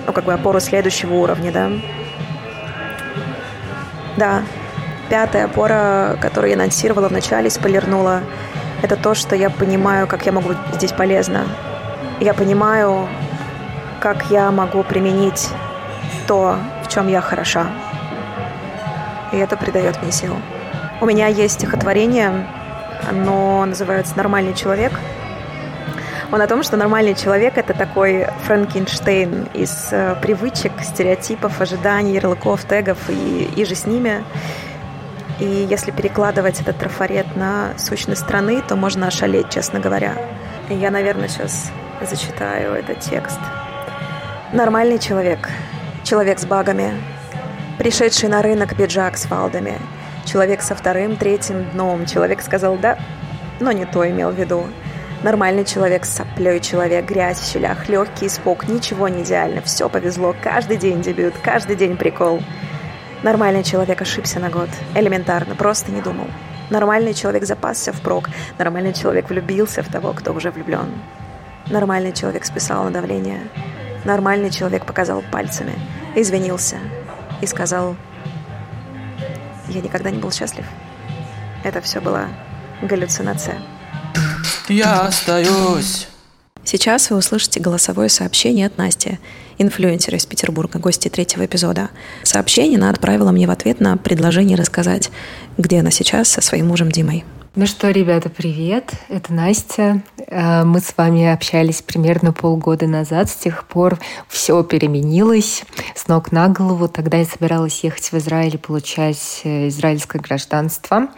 [0.07, 1.71] ну, как бы опору следующего уровня, да.
[4.21, 4.43] Да,
[5.09, 8.21] пятая опора, которую я анонсировала вначале, спойлернула,
[8.83, 11.47] это то, что я понимаю, как я могу быть здесь полезна.
[12.21, 13.09] Я понимаю,
[13.99, 15.49] как я могу применить
[16.27, 17.69] то, в чем я хороша.
[19.33, 20.37] И это придает мне сил.
[21.01, 22.47] У меня есть стихотворение,
[23.09, 24.93] оно называется «Нормальный человек».
[26.33, 32.65] Он о том, что нормальный человек— это такой Франкенштейн из э, привычек, стереотипов, ожиданий, ярлыков,
[32.65, 34.23] тегов и, и же с ними.
[35.41, 40.15] И если перекладывать этот трафарет на сущность страны, то можно ошалеть, честно говоря.
[40.69, 43.39] И я, наверное, сейчас зачитаю этот текст.
[44.53, 45.49] Нормальный человек—
[46.03, 46.93] Человек с багами,
[47.79, 49.79] пришедший на рынок пиджак с фалдами,
[50.25, 52.99] человек со вторым, третьим дном, человек сказал «да»,
[53.61, 54.67] но не то имел в виду.
[55.23, 60.77] Нормальный человек соплей, человек, грязь в щелях, легкий испуг, ничего не идеально, все повезло, каждый
[60.77, 62.43] день дебют, каждый день прикол.
[63.23, 66.27] Нормальный человек ошибся на год, элементарно, просто не думал.
[66.71, 70.91] Нормальный человек запасся впрок, нормальный человек влюбился в того, кто уже влюблен.
[71.69, 73.43] Нормальный человек списал на давление,
[74.05, 75.75] нормальный человек показал пальцами–
[76.15, 76.77] извинился
[77.41, 77.97] и сказал,
[79.69, 80.67] я никогда не был счастлив.
[81.63, 82.27] Это все была
[82.83, 83.61] галлюцинация.
[84.71, 86.07] Я остаюсь.
[86.63, 89.19] Сейчас вы услышите голосовое сообщение от Насти,
[89.59, 91.91] инфлюенсера из Петербурга, гости третьего эпизода.
[92.23, 95.11] Сообщение она отправила мне в ответ на предложение рассказать,
[95.59, 97.25] где она сейчас со своим мужем Димой.
[97.57, 98.93] Ну что, ребята, привет.
[99.09, 100.03] Это Настя.
[100.29, 103.29] Э, мы с вами общались примерно полгода назад.
[103.29, 103.99] С тех пор
[104.29, 105.65] все переменилось
[105.97, 106.87] с ног на голову.
[106.87, 111.09] Тогда я собиралась ехать в Израиль и получать э, израильское гражданство.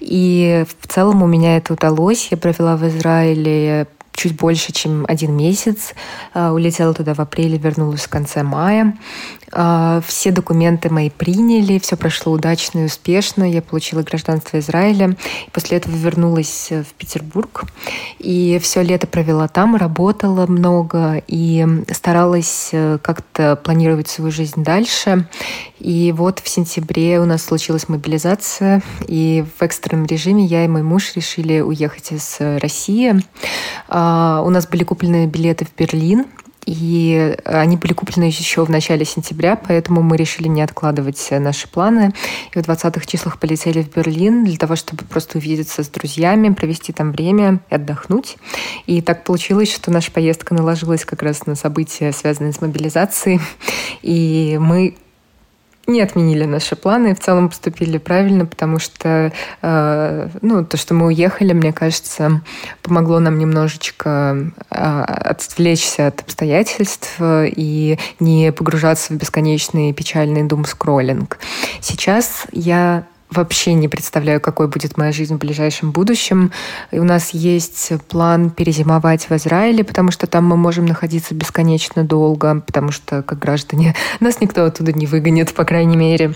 [0.00, 2.32] И в целом у меня это удалось.
[2.32, 5.94] Я провела в Израиле чуть больше, чем один месяц.
[6.34, 8.98] Э, улетела туда в апреле, вернулась в конце мая.
[9.56, 13.50] Э, все документы мои приняли, все прошло удачно и успешно.
[13.50, 15.16] Я получила гражданство Израиля.
[15.52, 17.64] После этого вернулась в Петербург.
[18.18, 25.26] И все лето провела там, работала много и старалась э, как-то планировать свою жизнь дальше.
[25.78, 30.82] И вот в сентябре у нас случилась мобилизация, и в экстренном режиме я и мой
[30.82, 33.14] муж решили уехать из России.
[33.88, 36.26] А, у нас были куплены билеты в Берлин,
[36.66, 42.12] и они были куплены еще в начале сентября, поэтому мы решили не откладывать наши планы.
[42.54, 46.92] И в 20-х числах полетели в Берлин для того, чтобы просто увидеться с друзьями, провести
[46.92, 48.36] там время и отдохнуть.
[48.86, 53.40] И так получилось, что наша поездка наложилась как раз на события, связанные с мобилизацией.
[54.02, 54.96] И мы
[55.86, 59.32] не отменили наши планы в целом поступили правильно, потому что
[59.62, 62.42] э, ну, то, что мы уехали, мне кажется,
[62.82, 71.38] помогло нам немножечко э, отвлечься от обстоятельств и не погружаться в бесконечный печальный дум-скроллинг.
[71.80, 76.52] Сейчас я вообще не представляю, какой будет моя жизнь в ближайшем будущем.
[76.90, 82.04] И у нас есть план перезимовать в Израиле, потому что там мы можем находиться бесконечно
[82.04, 86.34] долго, потому что как граждане нас никто оттуда не выгонит, по крайней мере.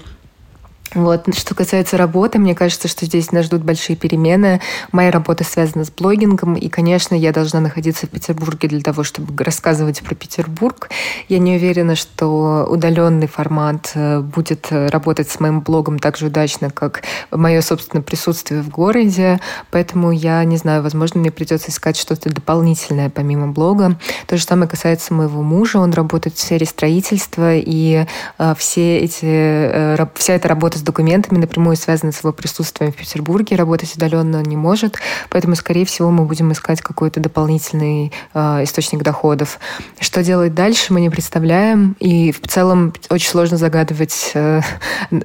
[0.95, 1.33] Вот.
[1.37, 4.61] Что касается работы, мне кажется, что здесь нас ждут большие перемены.
[4.91, 9.45] Моя работа связана с блогингом, и, конечно, я должна находиться в Петербурге для того, чтобы
[9.45, 10.91] рассказывать про Петербург.
[11.29, 16.71] Я не уверена, что удаленный формат э, будет работать с моим блогом так же удачно,
[16.71, 19.39] как мое собственное присутствие в городе.
[19.71, 23.97] Поэтому я не знаю, возможно, мне придется искать что-то дополнительное помимо блога.
[24.27, 25.79] То же самое касается моего мужа.
[25.79, 28.07] Он работает в сфере строительства, и
[28.39, 32.97] э, все эти, э, вся эта работа с документами напрямую связаны с его присутствием в
[32.97, 34.97] Петербурге, работать удаленно не может,
[35.29, 39.61] поэтому, скорее всего, мы будем искать какой-то дополнительный э, источник доходов.
[40.01, 44.61] Что делать дальше, мы не представляем, и в целом очень сложно загадывать, э,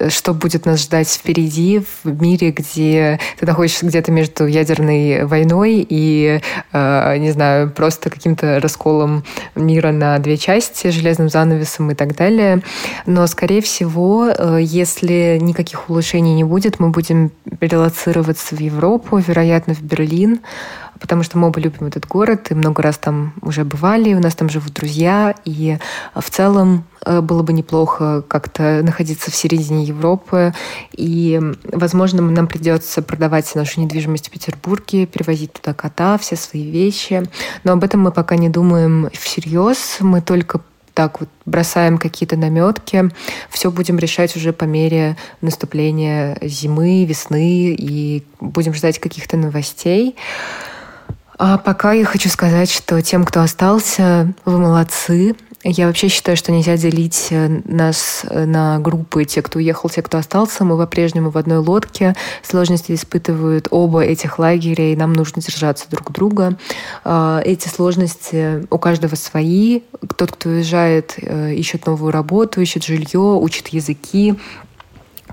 [0.10, 6.42] что будет нас ждать впереди в мире, где ты находишься где-то между ядерной войной и,
[6.72, 9.24] э, не знаю, просто каким-то расколом
[9.56, 12.62] мира на две части, железным занавесом и так далее.
[13.06, 16.80] Но, скорее всего, э, если никаких улучшений не будет.
[16.80, 17.32] Мы будем
[17.62, 20.42] релацироваться в Европу, вероятно, в Берлин,
[21.00, 24.36] потому что мы оба любим этот город и много раз там уже бывали, у нас
[24.36, 25.78] там живут друзья, и
[26.16, 30.54] в целом э, было бы неплохо как-то находиться в середине Европы,
[30.94, 31.42] и,
[31.72, 37.24] возможно, нам придется продавать нашу недвижимость в Петербурге, перевозить туда кота, все свои вещи,
[37.64, 40.62] но об этом мы пока не думаем всерьез, мы только
[40.96, 43.12] так вот бросаем какие-то наметки.
[43.50, 50.16] Все будем решать уже по мере наступления зимы, весны и будем ждать каких-то новостей.
[51.38, 55.36] А пока я хочу сказать, что тем, кто остался, вы молодцы.
[55.68, 60.04] Я вообще считаю, что нельзя делить э, нас э, на группы, те, кто уехал, те,
[60.04, 60.64] кто остался.
[60.64, 62.16] Мы по-прежнему в одной лодке.
[62.44, 66.56] Сложности испытывают оба этих лагеря, и нам нужно держаться друг друга.
[67.04, 69.82] А, эти сложности у каждого свои.
[70.18, 74.36] Тот, кто уезжает, э, ищет новую работу, ищет жилье, учит языки,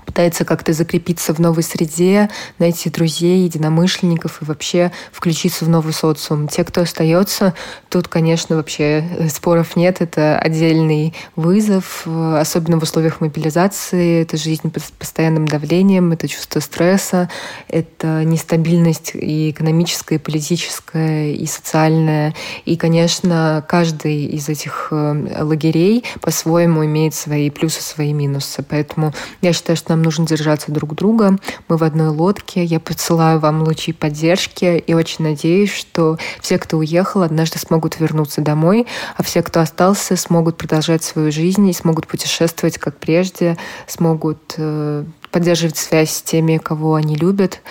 [0.05, 2.29] пытается как-то закрепиться в новой среде,
[2.59, 6.47] найти друзей, единомышленников и вообще включиться в новый социум.
[6.47, 7.53] Те, кто остается,
[7.89, 10.01] тут, конечно, вообще э, споров нет.
[10.01, 14.21] Это отдельный вызов, э, особенно в условиях мобилизации.
[14.21, 17.29] Это жизнь под постоянным давлением, это чувство стресса,
[17.67, 22.33] это нестабильность и экономическая, и политическая, и социальная.
[22.65, 28.63] И, конечно, каждый из этих э, лагерей по-своему имеет свои плюсы, свои минусы.
[28.67, 31.37] Поэтому я считаю, что нам нужно держаться друг друга.
[31.67, 32.63] Мы в одной лодке.
[32.63, 38.41] Я посылаю вам лучи поддержки и очень надеюсь, что все, кто уехал, однажды смогут вернуться
[38.41, 44.55] домой, а все, кто остался, смогут продолжать свою жизнь и смогут путешествовать как прежде, смогут
[44.57, 47.61] э, поддерживать связь с теми, кого они любят.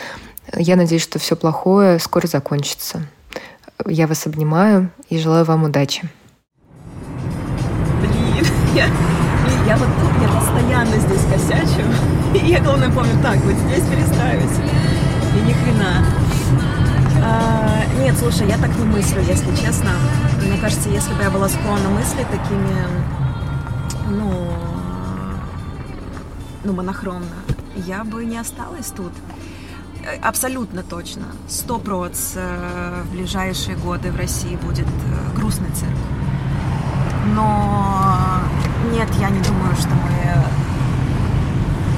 [0.54, 3.02] Я надеюсь, что все плохое скоро закончится.
[3.86, 6.08] Я вас обнимаю и желаю вам удачи.
[8.00, 8.46] Блин,
[8.76, 8.86] я
[9.66, 9.88] я вот
[10.72, 11.86] постоянно здесь косячу.
[12.34, 14.58] И я, главное, помню, так, вот здесь перестраивать.
[15.36, 16.04] И ни хрена.
[17.24, 19.90] А, нет, слушай, я так не мыслю, если честно.
[20.40, 22.86] Мне кажется, если бы я была склонна мысли такими,
[24.10, 24.52] ну,
[26.64, 27.26] ну, монохромно,
[27.76, 29.12] я бы не осталась тут.
[30.22, 31.26] Абсолютно точно.
[31.48, 35.90] Сто проц э, в ближайшие годы в России будет э, грустный цирк.
[37.36, 38.40] Но
[38.92, 40.61] нет, я не думаю, что мы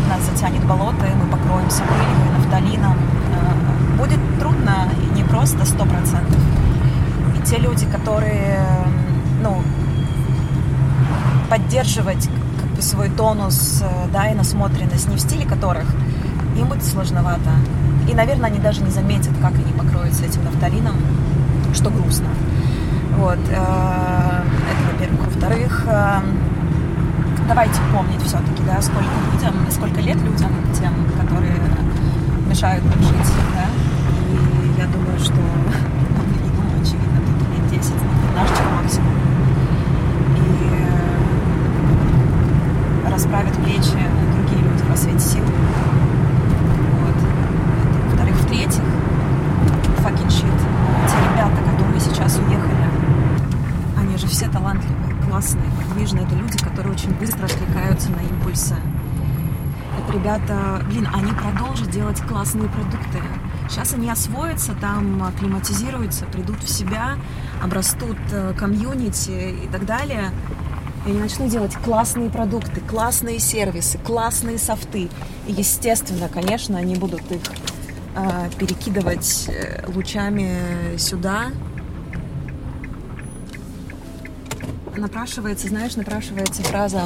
[0.08, 2.96] нас затянет болото, и мы покроемся пылью и нафталином.
[3.32, 6.38] Э, будет трудно и не просто сто процентов.
[7.36, 8.60] И те люди, которые,
[9.42, 9.62] ну,
[11.48, 12.28] поддерживать
[12.60, 15.86] как бы свой тонус, э, да, и насмотренность, не в стиле которых,
[16.56, 17.50] им будет сложновато.
[18.08, 20.96] И, наверное, они даже не заметят, как они покроются этим нафталином,
[21.72, 22.28] что грустно.
[23.16, 23.38] Вот.
[23.48, 25.20] Э, это, во-первых.
[25.26, 25.86] Во-вторых,
[27.46, 31.60] давайте помнить все-таки, да, сколько людям, сколько лет людям, тем, которые
[32.48, 33.66] мешают нам жить, да.
[34.30, 34.36] И
[34.78, 37.92] я думаю, что, не думаю, очевидно, тут лет 10,
[38.34, 39.14] 15 максимум.
[40.36, 40.38] И
[43.10, 43.98] расправят плечи
[44.36, 45.44] другие люди во свете сил.
[47.02, 47.16] Вот.
[48.06, 48.84] Во-вторых, в-третьих,
[49.98, 50.58] fucking shit.
[51.08, 52.88] Те ребята, которые сейчас уехали,
[53.98, 56.26] они же все талантливые классные, подвижные.
[56.26, 58.74] Это люди, которые очень быстро откликаются на импульсы.
[59.98, 63.20] Это ребята, блин, они продолжат делать классные продукты.
[63.68, 67.16] Сейчас они освоятся, там акклиматизируются, придут в себя,
[67.62, 70.30] обрастут э, комьюнити и так далее.
[71.06, 75.08] И они начнут делать классные продукты, классные сервисы, классные софты.
[75.46, 77.40] И, естественно, конечно, они будут их
[78.16, 81.46] э, перекидывать э, лучами сюда,
[84.98, 87.02] напрашивается, знаешь, напрашивается фраза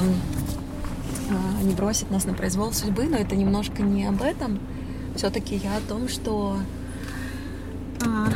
[1.30, 4.58] а, «не бросит нас на произвол судьбы», но это немножко не об этом.
[5.16, 6.58] Все-таки я о том, что
[8.04, 8.28] а,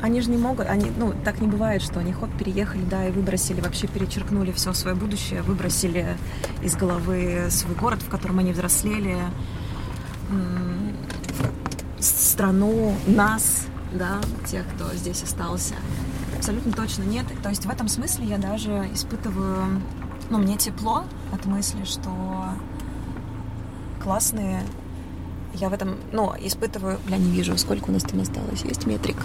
[0.00, 3.12] они же не могут, они, ну, так не бывает, что они хоп, переехали, да, и
[3.12, 6.16] выбросили, вообще перечеркнули все свое будущее, выбросили
[6.62, 9.16] из головы свой город, в котором они взрослели,
[12.00, 15.74] страну, нас, да, тех, кто здесь остался
[16.42, 17.24] абсолютно точно нет.
[17.40, 19.80] То есть в этом смысле я даже испытываю,
[20.28, 22.10] ну, мне тепло от мысли, что
[24.02, 24.64] классные.
[25.54, 26.98] Я в этом, ну, испытываю...
[27.06, 28.62] Бля, не вижу, сколько у нас там осталось.
[28.62, 29.18] Есть метрик?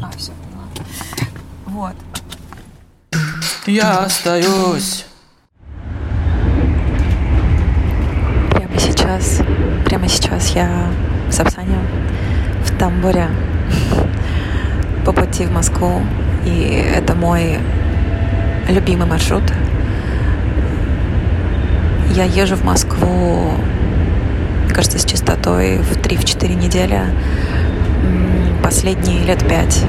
[0.00, 0.64] А, все, поняла.
[1.66, 1.94] Вот.
[3.66, 5.04] Я остаюсь.
[8.52, 9.42] Прямо сейчас,
[9.84, 10.90] прямо сейчас я
[11.28, 11.78] в Сапсане,
[12.64, 13.28] в тамбуре
[15.08, 16.02] по пути в Москву,
[16.44, 17.58] и это мой
[18.68, 19.42] любимый маршрут.
[22.14, 23.52] я езжу в Москву,
[24.74, 27.00] кажется, с частотой в 3-4 недели
[28.62, 29.82] последние лет пять.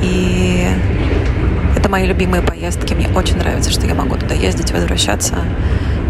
[0.00, 0.64] И
[1.76, 2.94] это мои любимые поездки.
[2.94, 5.34] Мне очень нравится, что я могу туда ездить, возвращаться.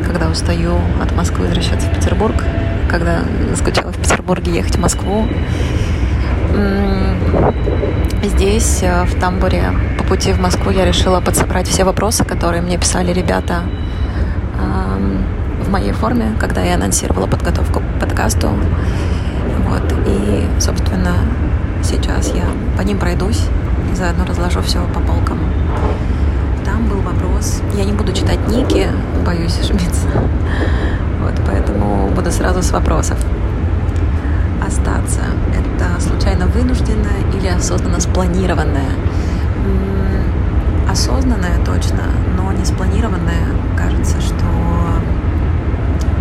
[0.04, 2.34] Когда устаю от Москвы, возвращаться в Петербург.
[2.90, 3.20] Когда
[3.56, 5.26] скучала в Петербурге, ехать в Москву.
[8.22, 12.78] Здесь, э, в Тамбуре, по пути в Москву, я решила подсобрать все вопросы, которые мне
[12.78, 13.62] писали ребята
[15.68, 18.48] в моей форме, когда я анонсировала подготовку к подкасту.
[19.68, 19.82] Вот.
[20.06, 21.12] И, собственно,
[21.82, 22.44] сейчас я
[22.76, 23.44] по ним пройдусь
[23.92, 25.38] и заодно разложу все по полкам.
[26.64, 27.60] Там был вопрос.
[27.74, 28.88] Я не буду читать ники,
[29.24, 30.08] боюсь ошибиться.
[31.20, 33.18] Вот, поэтому буду сразу с вопросов.
[34.68, 35.22] Остаться—
[35.58, 38.90] это случайно вынужденное или осознанно спланированное?
[40.90, 42.02] Осознанное точно,
[42.36, 43.46] но не спланированное.
[43.78, 44.44] Кажется, что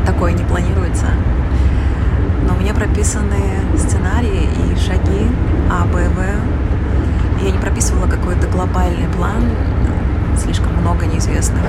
[0.06, 1.08] такое не планируется.
[2.48, 3.36] Но у меня прописаны
[3.78, 5.30] сценарии и шаги
[5.70, 7.44] А, Б, В.
[7.44, 9.44] Я не прописывала какой-то глобальный план,
[10.42, 11.64] слишком много неизвестных.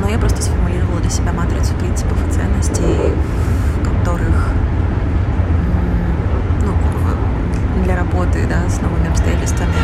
[0.00, 3.14] Но я просто сформулировала для себя матрицу принципов и ценностей,
[3.76, 4.48] в которых
[6.64, 6.72] ну,
[7.82, 9.74] для работы да, с новыми обстоятельствами.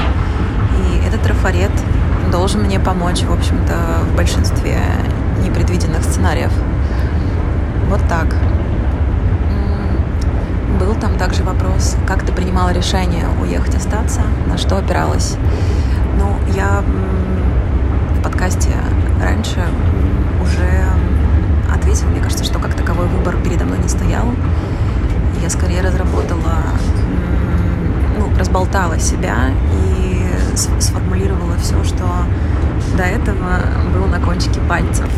[0.79, 1.73] И этот трафарет
[2.31, 3.75] должен мне помочь, в общем-то,
[4.11, 4.79] в большинстве
[5.43, 6.53] непредвиденных сценариев.
[7.89, 8.35] Вот так.
[10.79, 15.37] Был там также вопрос, как ты принимала решение уехать, остаться, на что опиралась.
[16.19, 16.83] Ну, я
[18.17, 18.71] в подкасте
[19.21, 19.65] раньше
[20.41, 20.85] уже
[21.73, 24.27] ответила, мне кажется, что как таковой выбор передо мной не стоял.
[25.43, 26.59] Я скорее разработала,
[28.19, 30.27] ну, разболтала себя и
[30.81, 32.05] сформулировала все, что
[32.97, 33.61] до этого
[33.95, 35.09] было на кончике пальцев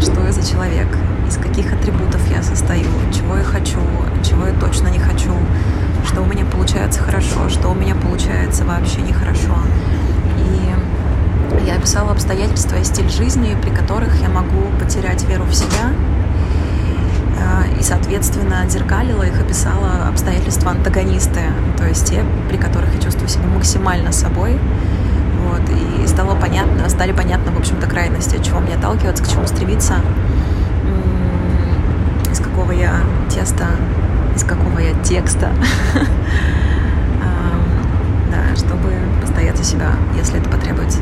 [0.00, 0.88] что я за человек,
[1.28, 3.78] из каких атрибутов я состою, чего я хочу,
[4.22, 5.32] чего я точно не хочу,
[6.06, 9.56] что у меня получается хорошо, что у меня получается вообще нехорошо.
[10.38, 15.92] И я описала обстоятельства и стиль жизни, при которых я могу потерять веру в себя,
[17.78, 21.40] и, соответственно, отзеркалила их, описала обстоятельства антагонисты,
[21.76, 24.58] то есть те, при которых я чувствую себя максимально собой,
[25.44, 29.46] вот, и стало понятно, стали понятны, в общем-то, крайности, от чего мне отталкиваться, к чему
[29.46, 29.96] стремиться,
[32.30, 32.94] из какого я
[33.28, 33.66] теста,
[34.34, 35.50] из какого я текста.
[38.56, 41.00] Чтобы постоять за себя, если это потребуется.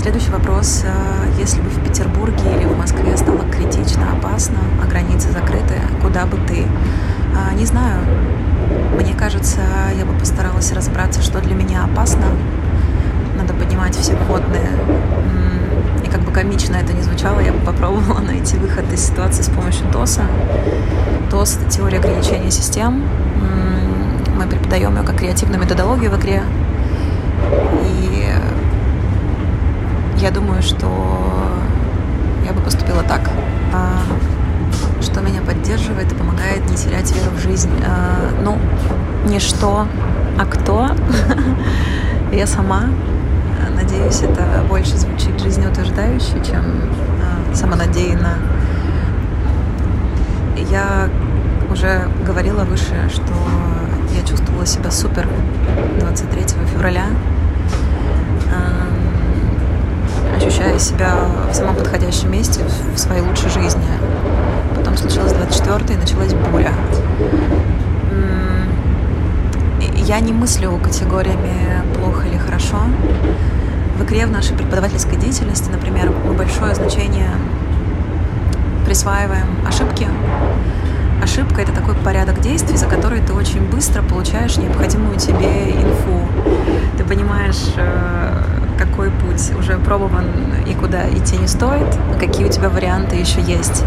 [0.00, 0.82] Следующий вопрос.
[0.86, 6.24] Э, если бы в Петербурге или в Москве стало критично опасно, а границы закрыты, куда
[6.24, 6.64] бы ты?
[7.36, 8.00] А, не знаю.
[8.98, 9.60] Мне кажется,
[9.98, 12.24] я бы постаралась разобраться, что для меня опасно.
[13.36, 14.70] Надо поднимать все входные.
[16.02, 19.50] И как бы комично это не звучало, я бы попробовала найти выход из ситуации с
[19.50, 20.22] помощью ТОСа.
[21.30, 23.02] ТОС— это теория ограничения систем.
[24.34, 26.42] Мы преподаем ее как креативную методологию в игре.
[27.84, 28.26] И
[30.20, 30.86] я думаю, что
[32.44, 33.30] я бы поступила так.
[33.72, 34.02] А,
[35.00, 37.70] что меня поддерживает и помогает не терять веру в жизнь.
[37.86, 38.58] А, ну,
[39.24, 39.86] не что,
[40.38, 40.90] а кто.
[42.32, 42.84] Я сама.
[43.74, 46.64] Надеюсь, это больше звучит жизнеутверждающе, чем
[47.22, 48.34] а, самонадеянно.
[50.70, 51.08] Я
[51.70, 53.32] уже говорила выше, что
[54.14, 55.26] я чувствовала себя супер
[55.98, 56.42] 23
[56.72, 57.06] февраля
[60.40, 61.14] ощущая себя
[61.50, 62.60] в самом подходящем месте
[62.94, 63.82] в своей лучшей жизни.
[64.74, 66.72] Потом случилось 24 и началась буря.
[69.94, 72.78] Я не мыслю категориями плохо или хорошо.
[73.96, 77.30] В игре в нашей преподавательской деятельности, например, мы большое значение
[78.86, 80.08] присваиваем ошибки.
[81.22, 86.26] Ошибка— это такой порядок действий, за который ты очень быстро получаешь необходимую тебе инфу.
[86.96, 88.39] Ты понимаешь, э,
[88.80, 90.26] какой путь уже пробован
[90.66, 91.86] и куда идти не стоит,
[92.18, 93.84] какие у тебя варианты еще есть.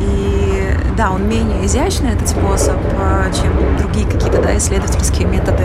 [0.00, 5.64] И да, он менее изящный, этот способ, э, чем другие какие-то да, исследовательские методы.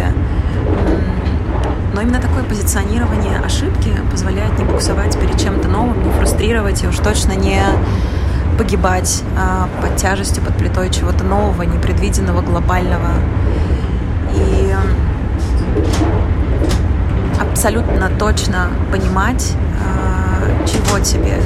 [1.94, 6.98] Но именно такое позиционирование ошибки позволяет не буксовать перед чем-то новым, не фрустрировать и уж
[6.98, 7.62] точно не
[8.58, 13.10] погибать а, под тяжестью, под плитой чего-то нового, непредвиденного, глобального.
[14.36, 14.74] И
[17.64, 21.40] абсолютно точно понимать, а, чего тебе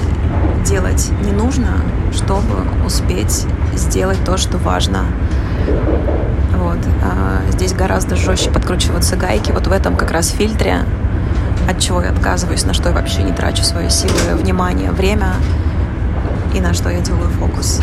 [0.65, 1.68] делать не нужно,
[2.11, 3.45] чтобы успеть
[3.76, 5.05] сделать то, что важно.
[6.55, 6.80] Вот.
[7.03, 9.51] А здесь гораздо жестче подкручиваться гайки.
[9.51, 10.80] Вот в этом как раз фильтре
[11.70, 15.34] от чего я отказываюсь, на что я вообще не трачу свои силы, внимание, время
[16.55, 17.80] и на что я делаю фокус.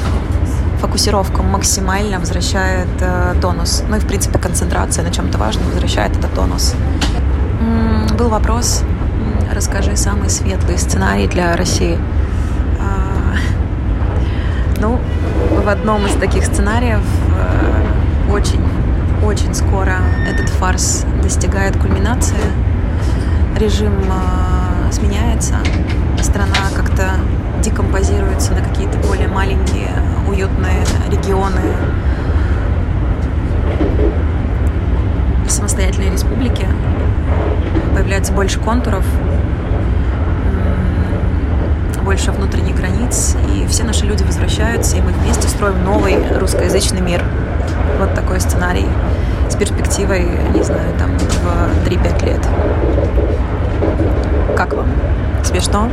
[0.80, 3.84] Фокусировка максимально возвращает э, тонус.
[3.88, 6.74] Ну и, в принципе, концентрация на чем-то важном возвращает этот тонус.
[8.18, 8.84] Был вопрос,
[9.52, 11.98] расскажи самый светлый сценарий для России.
[12.80, 13.34] А,
[14.80, 15.00] ну,
[15.64, 17.02] в одном из таких сценариев
[17.36, 18.62] э, очень,
[19.26, 19.96] очень скоро
[20.28, 22.36] этот фарс достигает кульминации.
[23.58, 25.56] Режим э, сменяется,
[26.22, 27.14] страна как-то
[27.64, 29.90] декомпозируется на какие-то более маленькие,
[30.28, 31.60] уютные регионы,
[35.48, 36.66] самостоятельные республики.
[37.94, 39.04] Появляется больше контуров,
[42.04, 47.22] больше внутренних границ, и все наши люди возвращаются, и мы вместе строим новый русскоязычный мир.
[47.98, 48.86] Вот такой сценарий
[49.48, 52.48] с перспективой, не знаю, там в 3-5 лет.
[54.56, 54.88] Как вам?
[55.42, 55.88] Смешно?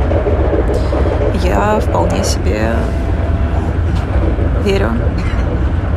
[1.42, 2.72] Я вполне себе
[4.64, 4.90] верю,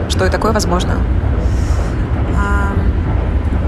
[0.09, 0.97] что и такое возможно.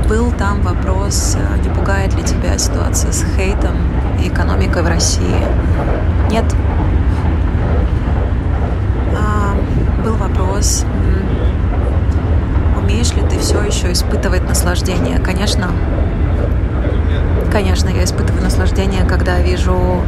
[0.08, 3.76] А, был там вопрос, не пугает ли тебя ситуация с хейтом
[4.24, 5.36] и экономикой в России.
[6.30, 6.46] Нет.
[9.16, 9.56] А,
[10.04, 10.86] был вопрос,
[12.78, 15.20] умеешь ли ты все еще испытывать наслаждение?
[15.20, 15.72] Конечно.
[17.52, 20.02] Конечно, я испытываю наслаждение, когда вижу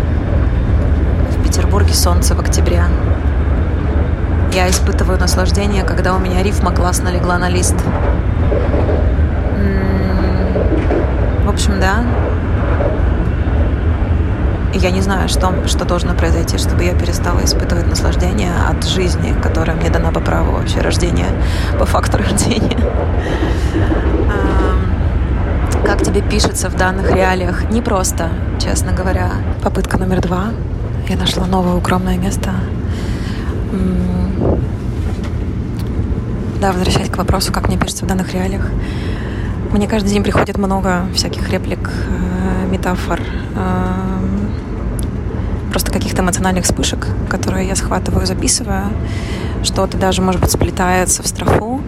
[1.30, 2.84] в Петербурге солнце в октябре.
[4.54, 7.76] Я испытываю наслаждение, когда у меня рифма классно легла на лист.
[11.60, 12.06] Общем, да,
[14.74, 19.76] я не знаю, что, что должно произойти, чтобы я перестала испытывать наслаждение от жизни, которая
[19.76, 21.26] мне дана по праву вообще рождения,
[21.78, 22.78] по факту рождения.
[25.86, 27.70] Как тебе пишется в данных реалиях?
[27.70, 29.30] Не просто, честно говоря.
[29.62, 30.54] Попытка номер два.
[31.10, 32.52] Я нашла новое укромное место.
[36.62, 38.66] Да, возвращаясь к вопросу, как мне пишется в данных реалиях.
[39.80, 43.22] Мне каждый день приходит много всяких реплик, э, метафор,
[45.70, 48.88] просто каких-то эмоциональных вспышек, которые я схватываю, записываю.
[49.64, 51.80] Что-то даже, может быть, сплетается в страху,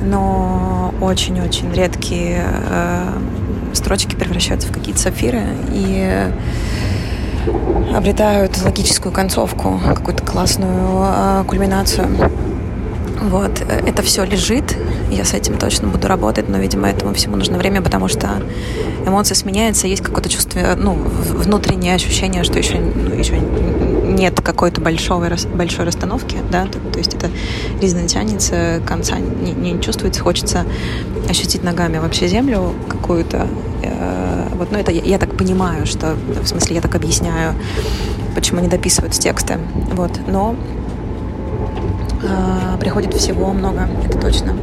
[0.00, 3.08] но очень-очень редкие э,
[3.72, 5.42] строчки превращаются в какие-то сапфиры
[5.72, 6.30] и
[7.96, 12.06] обретают логическую концовку, какую-то классную э, кульминацию.
[13.20, 14.76] Вот, это все лежит,
[15.10, 18.28] я с этим точно буду работать, но, видимо, этому всему нужно время, потому что
[19.06, 25.28] эмоции сменяются, есть какое-то чувство, ну, внутреннее ощущение, что еще, ну, еще нет какой-то большой,
[25.54, 27.28] большой расстановки, да, то, то есть это
[27.80, 30.64] резина тянется, конца не, не чувствуется, хочется
[31.28, 33.48] ощутить ногами вообще землю какую-то,
[33.82, 37.54] э, вот, ну, это я, я так понимаю, что, в смысле, я так объясняю,
[38.34, 39.58] почему не дописывают тексты,
[39.92, 40.54] вот, но
[42.22, 44.56] э, приходит всего много, это точно.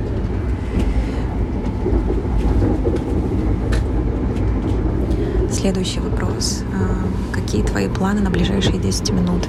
[5.52, 6.64] Следующий вопрос.
[6.74, 9.48] Э, какие твои планы на ближайшие 10 минут?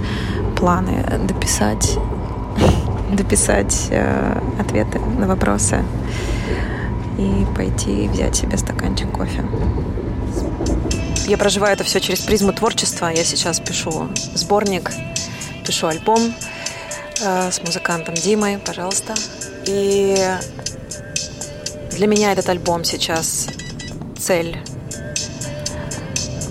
[0.57, 1.99] Планы дописать,
[3.13, 5.83] дописать э, ответы на вопросы
[7.19, 9.45] и пойти взять себе стаканчик кофе.
[11.27, 13.11] Я проживаю это все через призму творчества.
[13.15, 14.93] Я сейчас пишу сборник,
[15.67, 16.21] пишу альбом,
[17.21, 19.15] с музыкантом Димой, пожалуйста.
[19.67, 20.17] И
[21.93, 23.49] для меня этот альбом сейчас
[24.19, 24.57] цель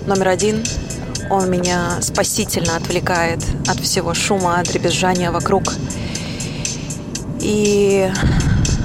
[0.07, 0.63] номер один.
[1.30, 5.74] Он меня спасительно отвлекает от всего шума, от дребезжания вокруг.
[7.41, 8.11] И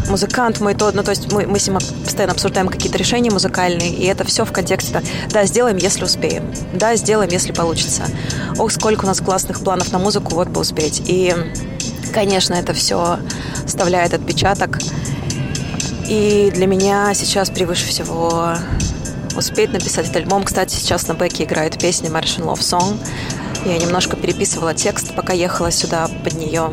[0.08, 3.90] музыкант мой то, ну то есть мы, мы с ним постоянно обсуждаем какие-то решения музыкальные,
[3.90, 8.02] и это все в контексте, да, сделаем, если успеем, да, сделаем, если получится.
[8.58, 11.02] Ох, сколько у нас классных планов на музыку, вот бы успеть.
[11.06, 11.34] И
[12.12, 13.18] Конечно, это все
[13.64, 14.78] оставляет отпечаток.
[16.08, 18.54] И для меня сейчас превыше всего
[19.36, 20.44] успеть написать этот альбом.
[20.44, 22.98] Кстати, сейчас на бэке играет песня Martian Love Song.
[23.64, 26.72] Я немножко переписывала текст, пока ехала сюда под нее.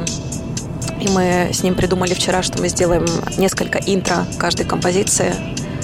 [0.99, 3.05] И мы с ним придумали вчера, что мы сделаем
[3.37, 5.33] несколько интро каждой композиции.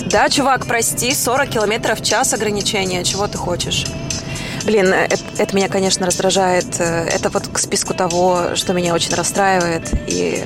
[0.08, 3.04] Да, чувак, прости, 40 километров в час ограничения.
[3.04, 3.86] Чего ты хочешь?
[4.66, 6.80] Блин, это, это меня, конечно, раздражает.
[6.80, 9.90] Это вот к списку того, что меня очень расстраивает.
[10.08, 10.46] И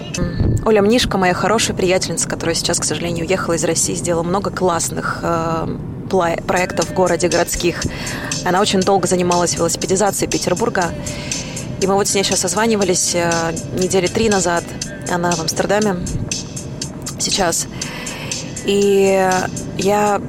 [0.66, 5.20] Оля Мнишка, моя хорошая приятельница, которая сейчас, к сожалению, уехала из России, сделала много классных
[5.22, 5.68] э,
[6.10, 7.84] проектов в городе, городских.
[8.44, 10.92] Она очень долго занималась велосипедизацией Петербурга.
[11.80, 13.32] И мы вот с ней сейчас созванивались э,
[13.74, 14.64] недели три назад.
[15.12, 15.98] Она в Амстердаме
[17.20, 17.68] сейчас.
[18.66, 19.30] И
[19.78, 20.22] я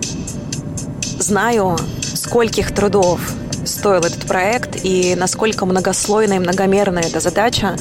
[1.19, 1.79] знаю,
[2.15, 3.21] скольких трудов
[3.79, 7.77] стоил этот проект и насколько многослойная и многомерная эта задача.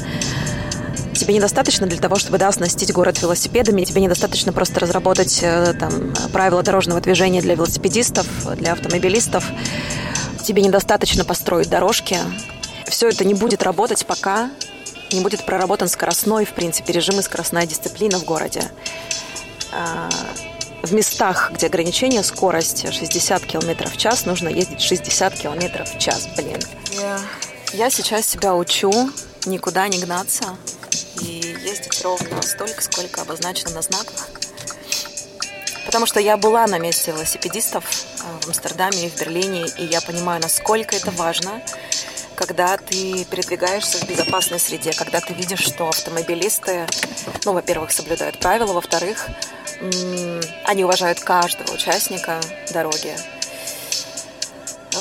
[1.16, 6.14] Тебе недостаточно для того, чтобы да, оснастить город велосипедами, тебе недостаточно просто разработать э, там,
[6.32, 8.28] правила дорожного движения для велосипедистов,
[8.58, 9.44] для автомобилистов.
[10.44, 12.20] Тебе недостаточно построить дорожки.
[12.86, 14.52] Все это не будет работать, пока
[15.12, 18.62] не будет проработан скоростной, в принципе, режим и скоростная дисциплина в городе.
[20.84, 26.28] В местах, где ограничение скорости 60 км в час, нужно ездить 60 км в час,
[26.38, 26.60] блин.
[26.92, 27.20] Я,
[27.74, 29.12] я сейчас себя учу
[29.46, 30.56] никуда не гнаться
[31.22, 34.30] и ездить ровно столько, сколько обозначено на знаках.
[35.86, 40.02] Потому что я была на месте велосипедистов э, в Амстердаме и в Берлине, и я
[40.02, 41.62] понимаю, насколько это важно,
[42.36, 46.86] когда ты передвигаешься в безопасной среде, когда ты видишь, что автомобилисты,
[47.46, 49.28] ну, во-первых, соблюдают правила, во-вторых,
[50.66, 52.40] они уважают каждого участника
[52.74, 53.16] дороги.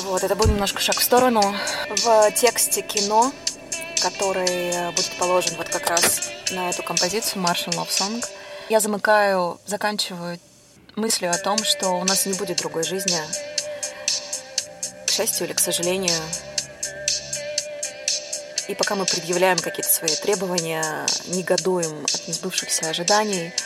[0.03, 1.41] Вот, это был немножко шаг в сторону.
[1.89, 3.31] В тексте кино,
[4.01, 8.23] который будет положен вот как раз на эту композицию Martian Love Song,
[8.69, 10.39] я замыкаю, заканчиваю
[10.95, 13.19] мыслью о том, что у нас не будет другой жизни.
[15.05, 16.19] К счастью или к сожалению.
[18.67, 20.83] И пока мы предъявляем какие-то свои требования,
[21.27, 23.51] негодуем от несбывшихся ожиданий–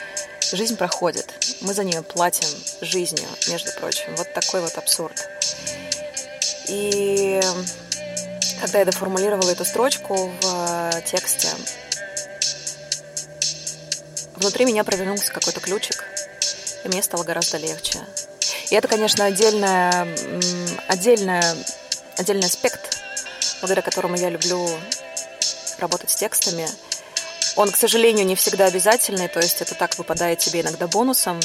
[0.52, 1.34] Жизнь проходит.
[1.62, 2.48] Мы за нее платим
[2.82, 4.14] жизнью, между прочим.
[4.18, 5.30] Вот такой вот абсурд.
[6.68, 7.40] И
[8.60, 11.48] когда я доформулировала эту строчку в э, тексте,
[14.36, 16.04] внутри меня провернулся какой-то ключик,
[16.84, 18.00] и мне стало гораздо легче.
[18.70, 20.06] И это, конечно, отдельная,
[20.88, 21.56] отдельная,
[22.18, 22.98] отдельный аспект,
[23.62, 24.68] благодаря которому я люблю
[25.80, 26.68] работать с текстами–
[27.56, 31.40] он, к сожалению, не всегда обязательный, то есть это так выпадает тебе иногда бонусом.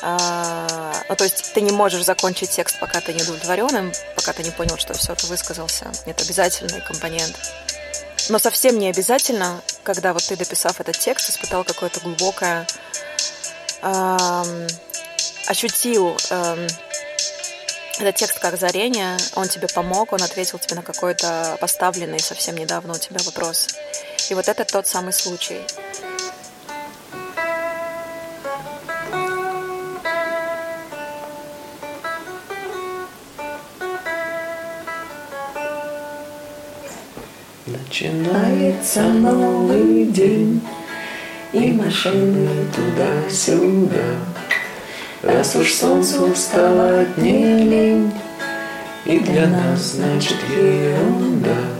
[0.00, 4.42] А, ну, то есть ты не можешь закончить текст, пока ты не удовлетворенным, пока ты
[4.42, 5.90] не понял, что все, ты высказался.
[6.06, 7.36] Это обязательный компонент.
[8.28, 12.66] Но совсем не обязательно, когда вот ты, дописав этот текст, испытал какое-то глубокое...
[13.80, 14.66] Эм,
[15.46, 16.66] ощутил эм,
[17.98, 22.94] этот текст как озарение, он тебе помог, он ответил тебе на какой-то поставленный совсем недавно
[22.94, 23.68] у тебя вопрос.
[24.30, 25.60] И вот это тот самый случай.
[37.64, 40.60] Начинается новый день,
[41.54, 43.96] и машины туда-сюда.
[45.22, 48.12] Раз уж солнцу стало дней лень,
[49.06, 51.77] и для нас, значит, ерунда.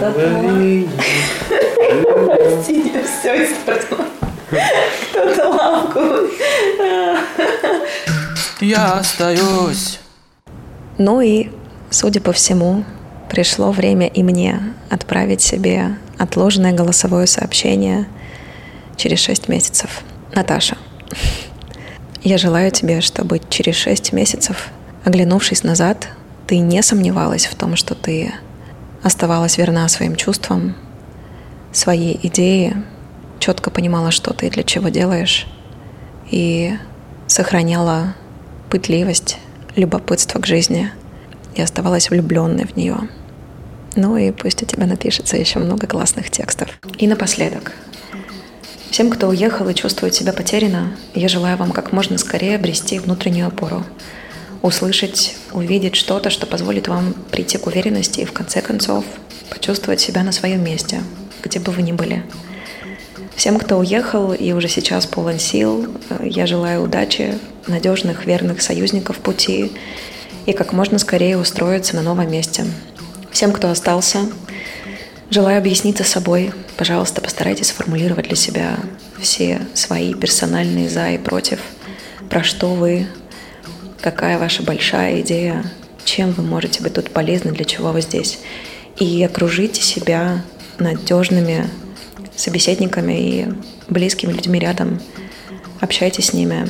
[0.00, 0.88] Говори.
[2.26, 4.06] Простите, все испортила.
[5.10, 6.00] Кто-то лавку.
[8.60, 10.00] Я остаюсь.
[10.96, 11.50] Ну и,
[11.90, 12.84] судя по всему,
[13.28, 18.06] пришло время и мне отправить себе отложенное голосовое сообщение
[18.96, 20.00] через шесть месяцев.
[20.34, 20.76] Наташа,
[22.22, 24.68] я желаю тебе, чтобы через шесть месяцев,
[25.04, 26.08] оглянувшись назад,
[26.46, 28.32] ты не сомневалась в том, что ты
[29.02, 30.74] оставалась верна своим чувствам,
[31.72, 32.82] своей идее,
[33.38, 35.46] четко понимала, что ты и для чего делаешь,
[36.30, 36.76] и
[37.26, 38.14] сохраняла
[38.70, 39.38] пытливость,
[39.76, 40.90] любопытство к жизни
[41.54, 42.96] и оставалась влюбленной в нее.
[43.96, 46.78] Ну и пусть у тебя напишется еще много классных текстов.
[46.98, 47.72] И напоследок.
[48.90, 53.46] Всем, кто уехал и чувствует себя потерянно, я желаю вам как можно скорее обрести внутреннюю
[53.46, 53.84] опору,
[54.62, 59.04] услышать, увидеть что-то, что позволит вам прийти к уверенности и в конце концов
[59.48, 61.02] почувствовать себя на своем месте,
[61.42, 62.22] где бы вы ни были.
[63.36, 65.88] Всем, кто уехал и уже сейчас полон сил,
[66.22, 69.72] я желаю удачи, надежных, верных союзников пути
[70.46, 72.64] и как можно скорее устроиться на новом месте.
[73.30, 74.18] Всем, кто остался,
[75.30, 76.52] желаю объясниться собой.
[76.76, 78.76] Пожалуйста, постарайтесь сформулировать для себя
[79.20, 81.60] все свои персональные «за» и «против»,
[82.28, 83.06] про что вы
[84.00, 85.64] какая ваша большая идея,
[86.04, 88.40] чем вы можете быть тут полезны, для чего вы здесь.
[88.96, 90.44] И окружите себя
[90.78, 91.68] надежными
[92.36, 93.48] собеседниками и
[93.88, 95.00] близкими людьми рядом.
[95.80, 96.66] Общайтесь с ними.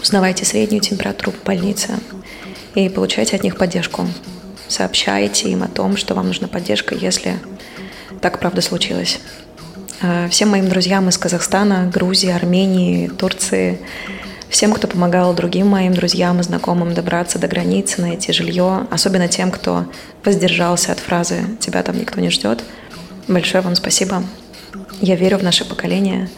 [0.00, 1.90] Узнавайте среднюю температуру в больнице
[2.74, 4.06] и получайте от них поддержку.
[4.68, 7.38] Сообщайте им о том, что вам нужна поддержка, если
[8.20, 9.20] так правда случилось.
[10.00, 13.78] А всем моим друзьям из Казахстана, Грузии, Армении, Турции
[14.48, 19.50] всем, кто помогал другим моим друзьям и знакомым добраться до границы, найти жилье, особенно тем,
[19.50, 19.86] кто
[20.24, 22.62] воздержался от фразы «тебя там никто не ждет».
[23.26, 24.22] Большое вам спасибо.
[25.00, 26.28] Я верю в наше поколение,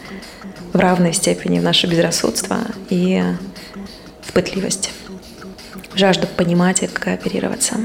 [0.73, 3.23] в равной степени в наше безрассудство и
[4.21, 4.91] в пытливость.
[5.95, 7.75] жажду понимать и кооперироваться.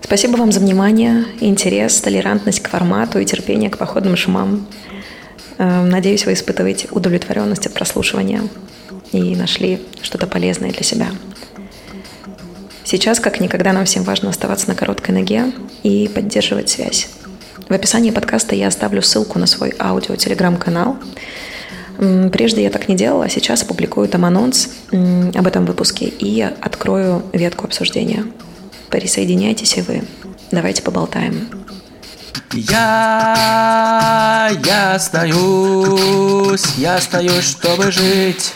[0.00, 4.66] Спасибо вам за внимание, интерес, толерантность к формату и терпение к походным шумам.
[5.58, 8.42] Э, надеюсь, вы испытываете удовлетворенность от прослушивания
[9.12, 11.08] и нашли что-то полезное для себя.
[12.84, 15.52] Сейчас, как никогда, нам всем важно оставаться на короткой ноге
[15.82, 17.08] и поддерживать связь.
[17.68, 20.96] В описании подкаста я оставлю ссылку на свой аудио-телеграм-канал.
[22.32, 27.24] Прежде я так не делала, а сейчас опубликую там анонс об этом выпуске и открою
[27.32, 28.24] ветку обсуждения.
[28.90, 30.04] Присоединяйтесь и вы.
[30.52, 31.48] Давайте поболтаем.
[32.52, 38.54] Я, я остаюсь, я остаюсь, чтобы жить.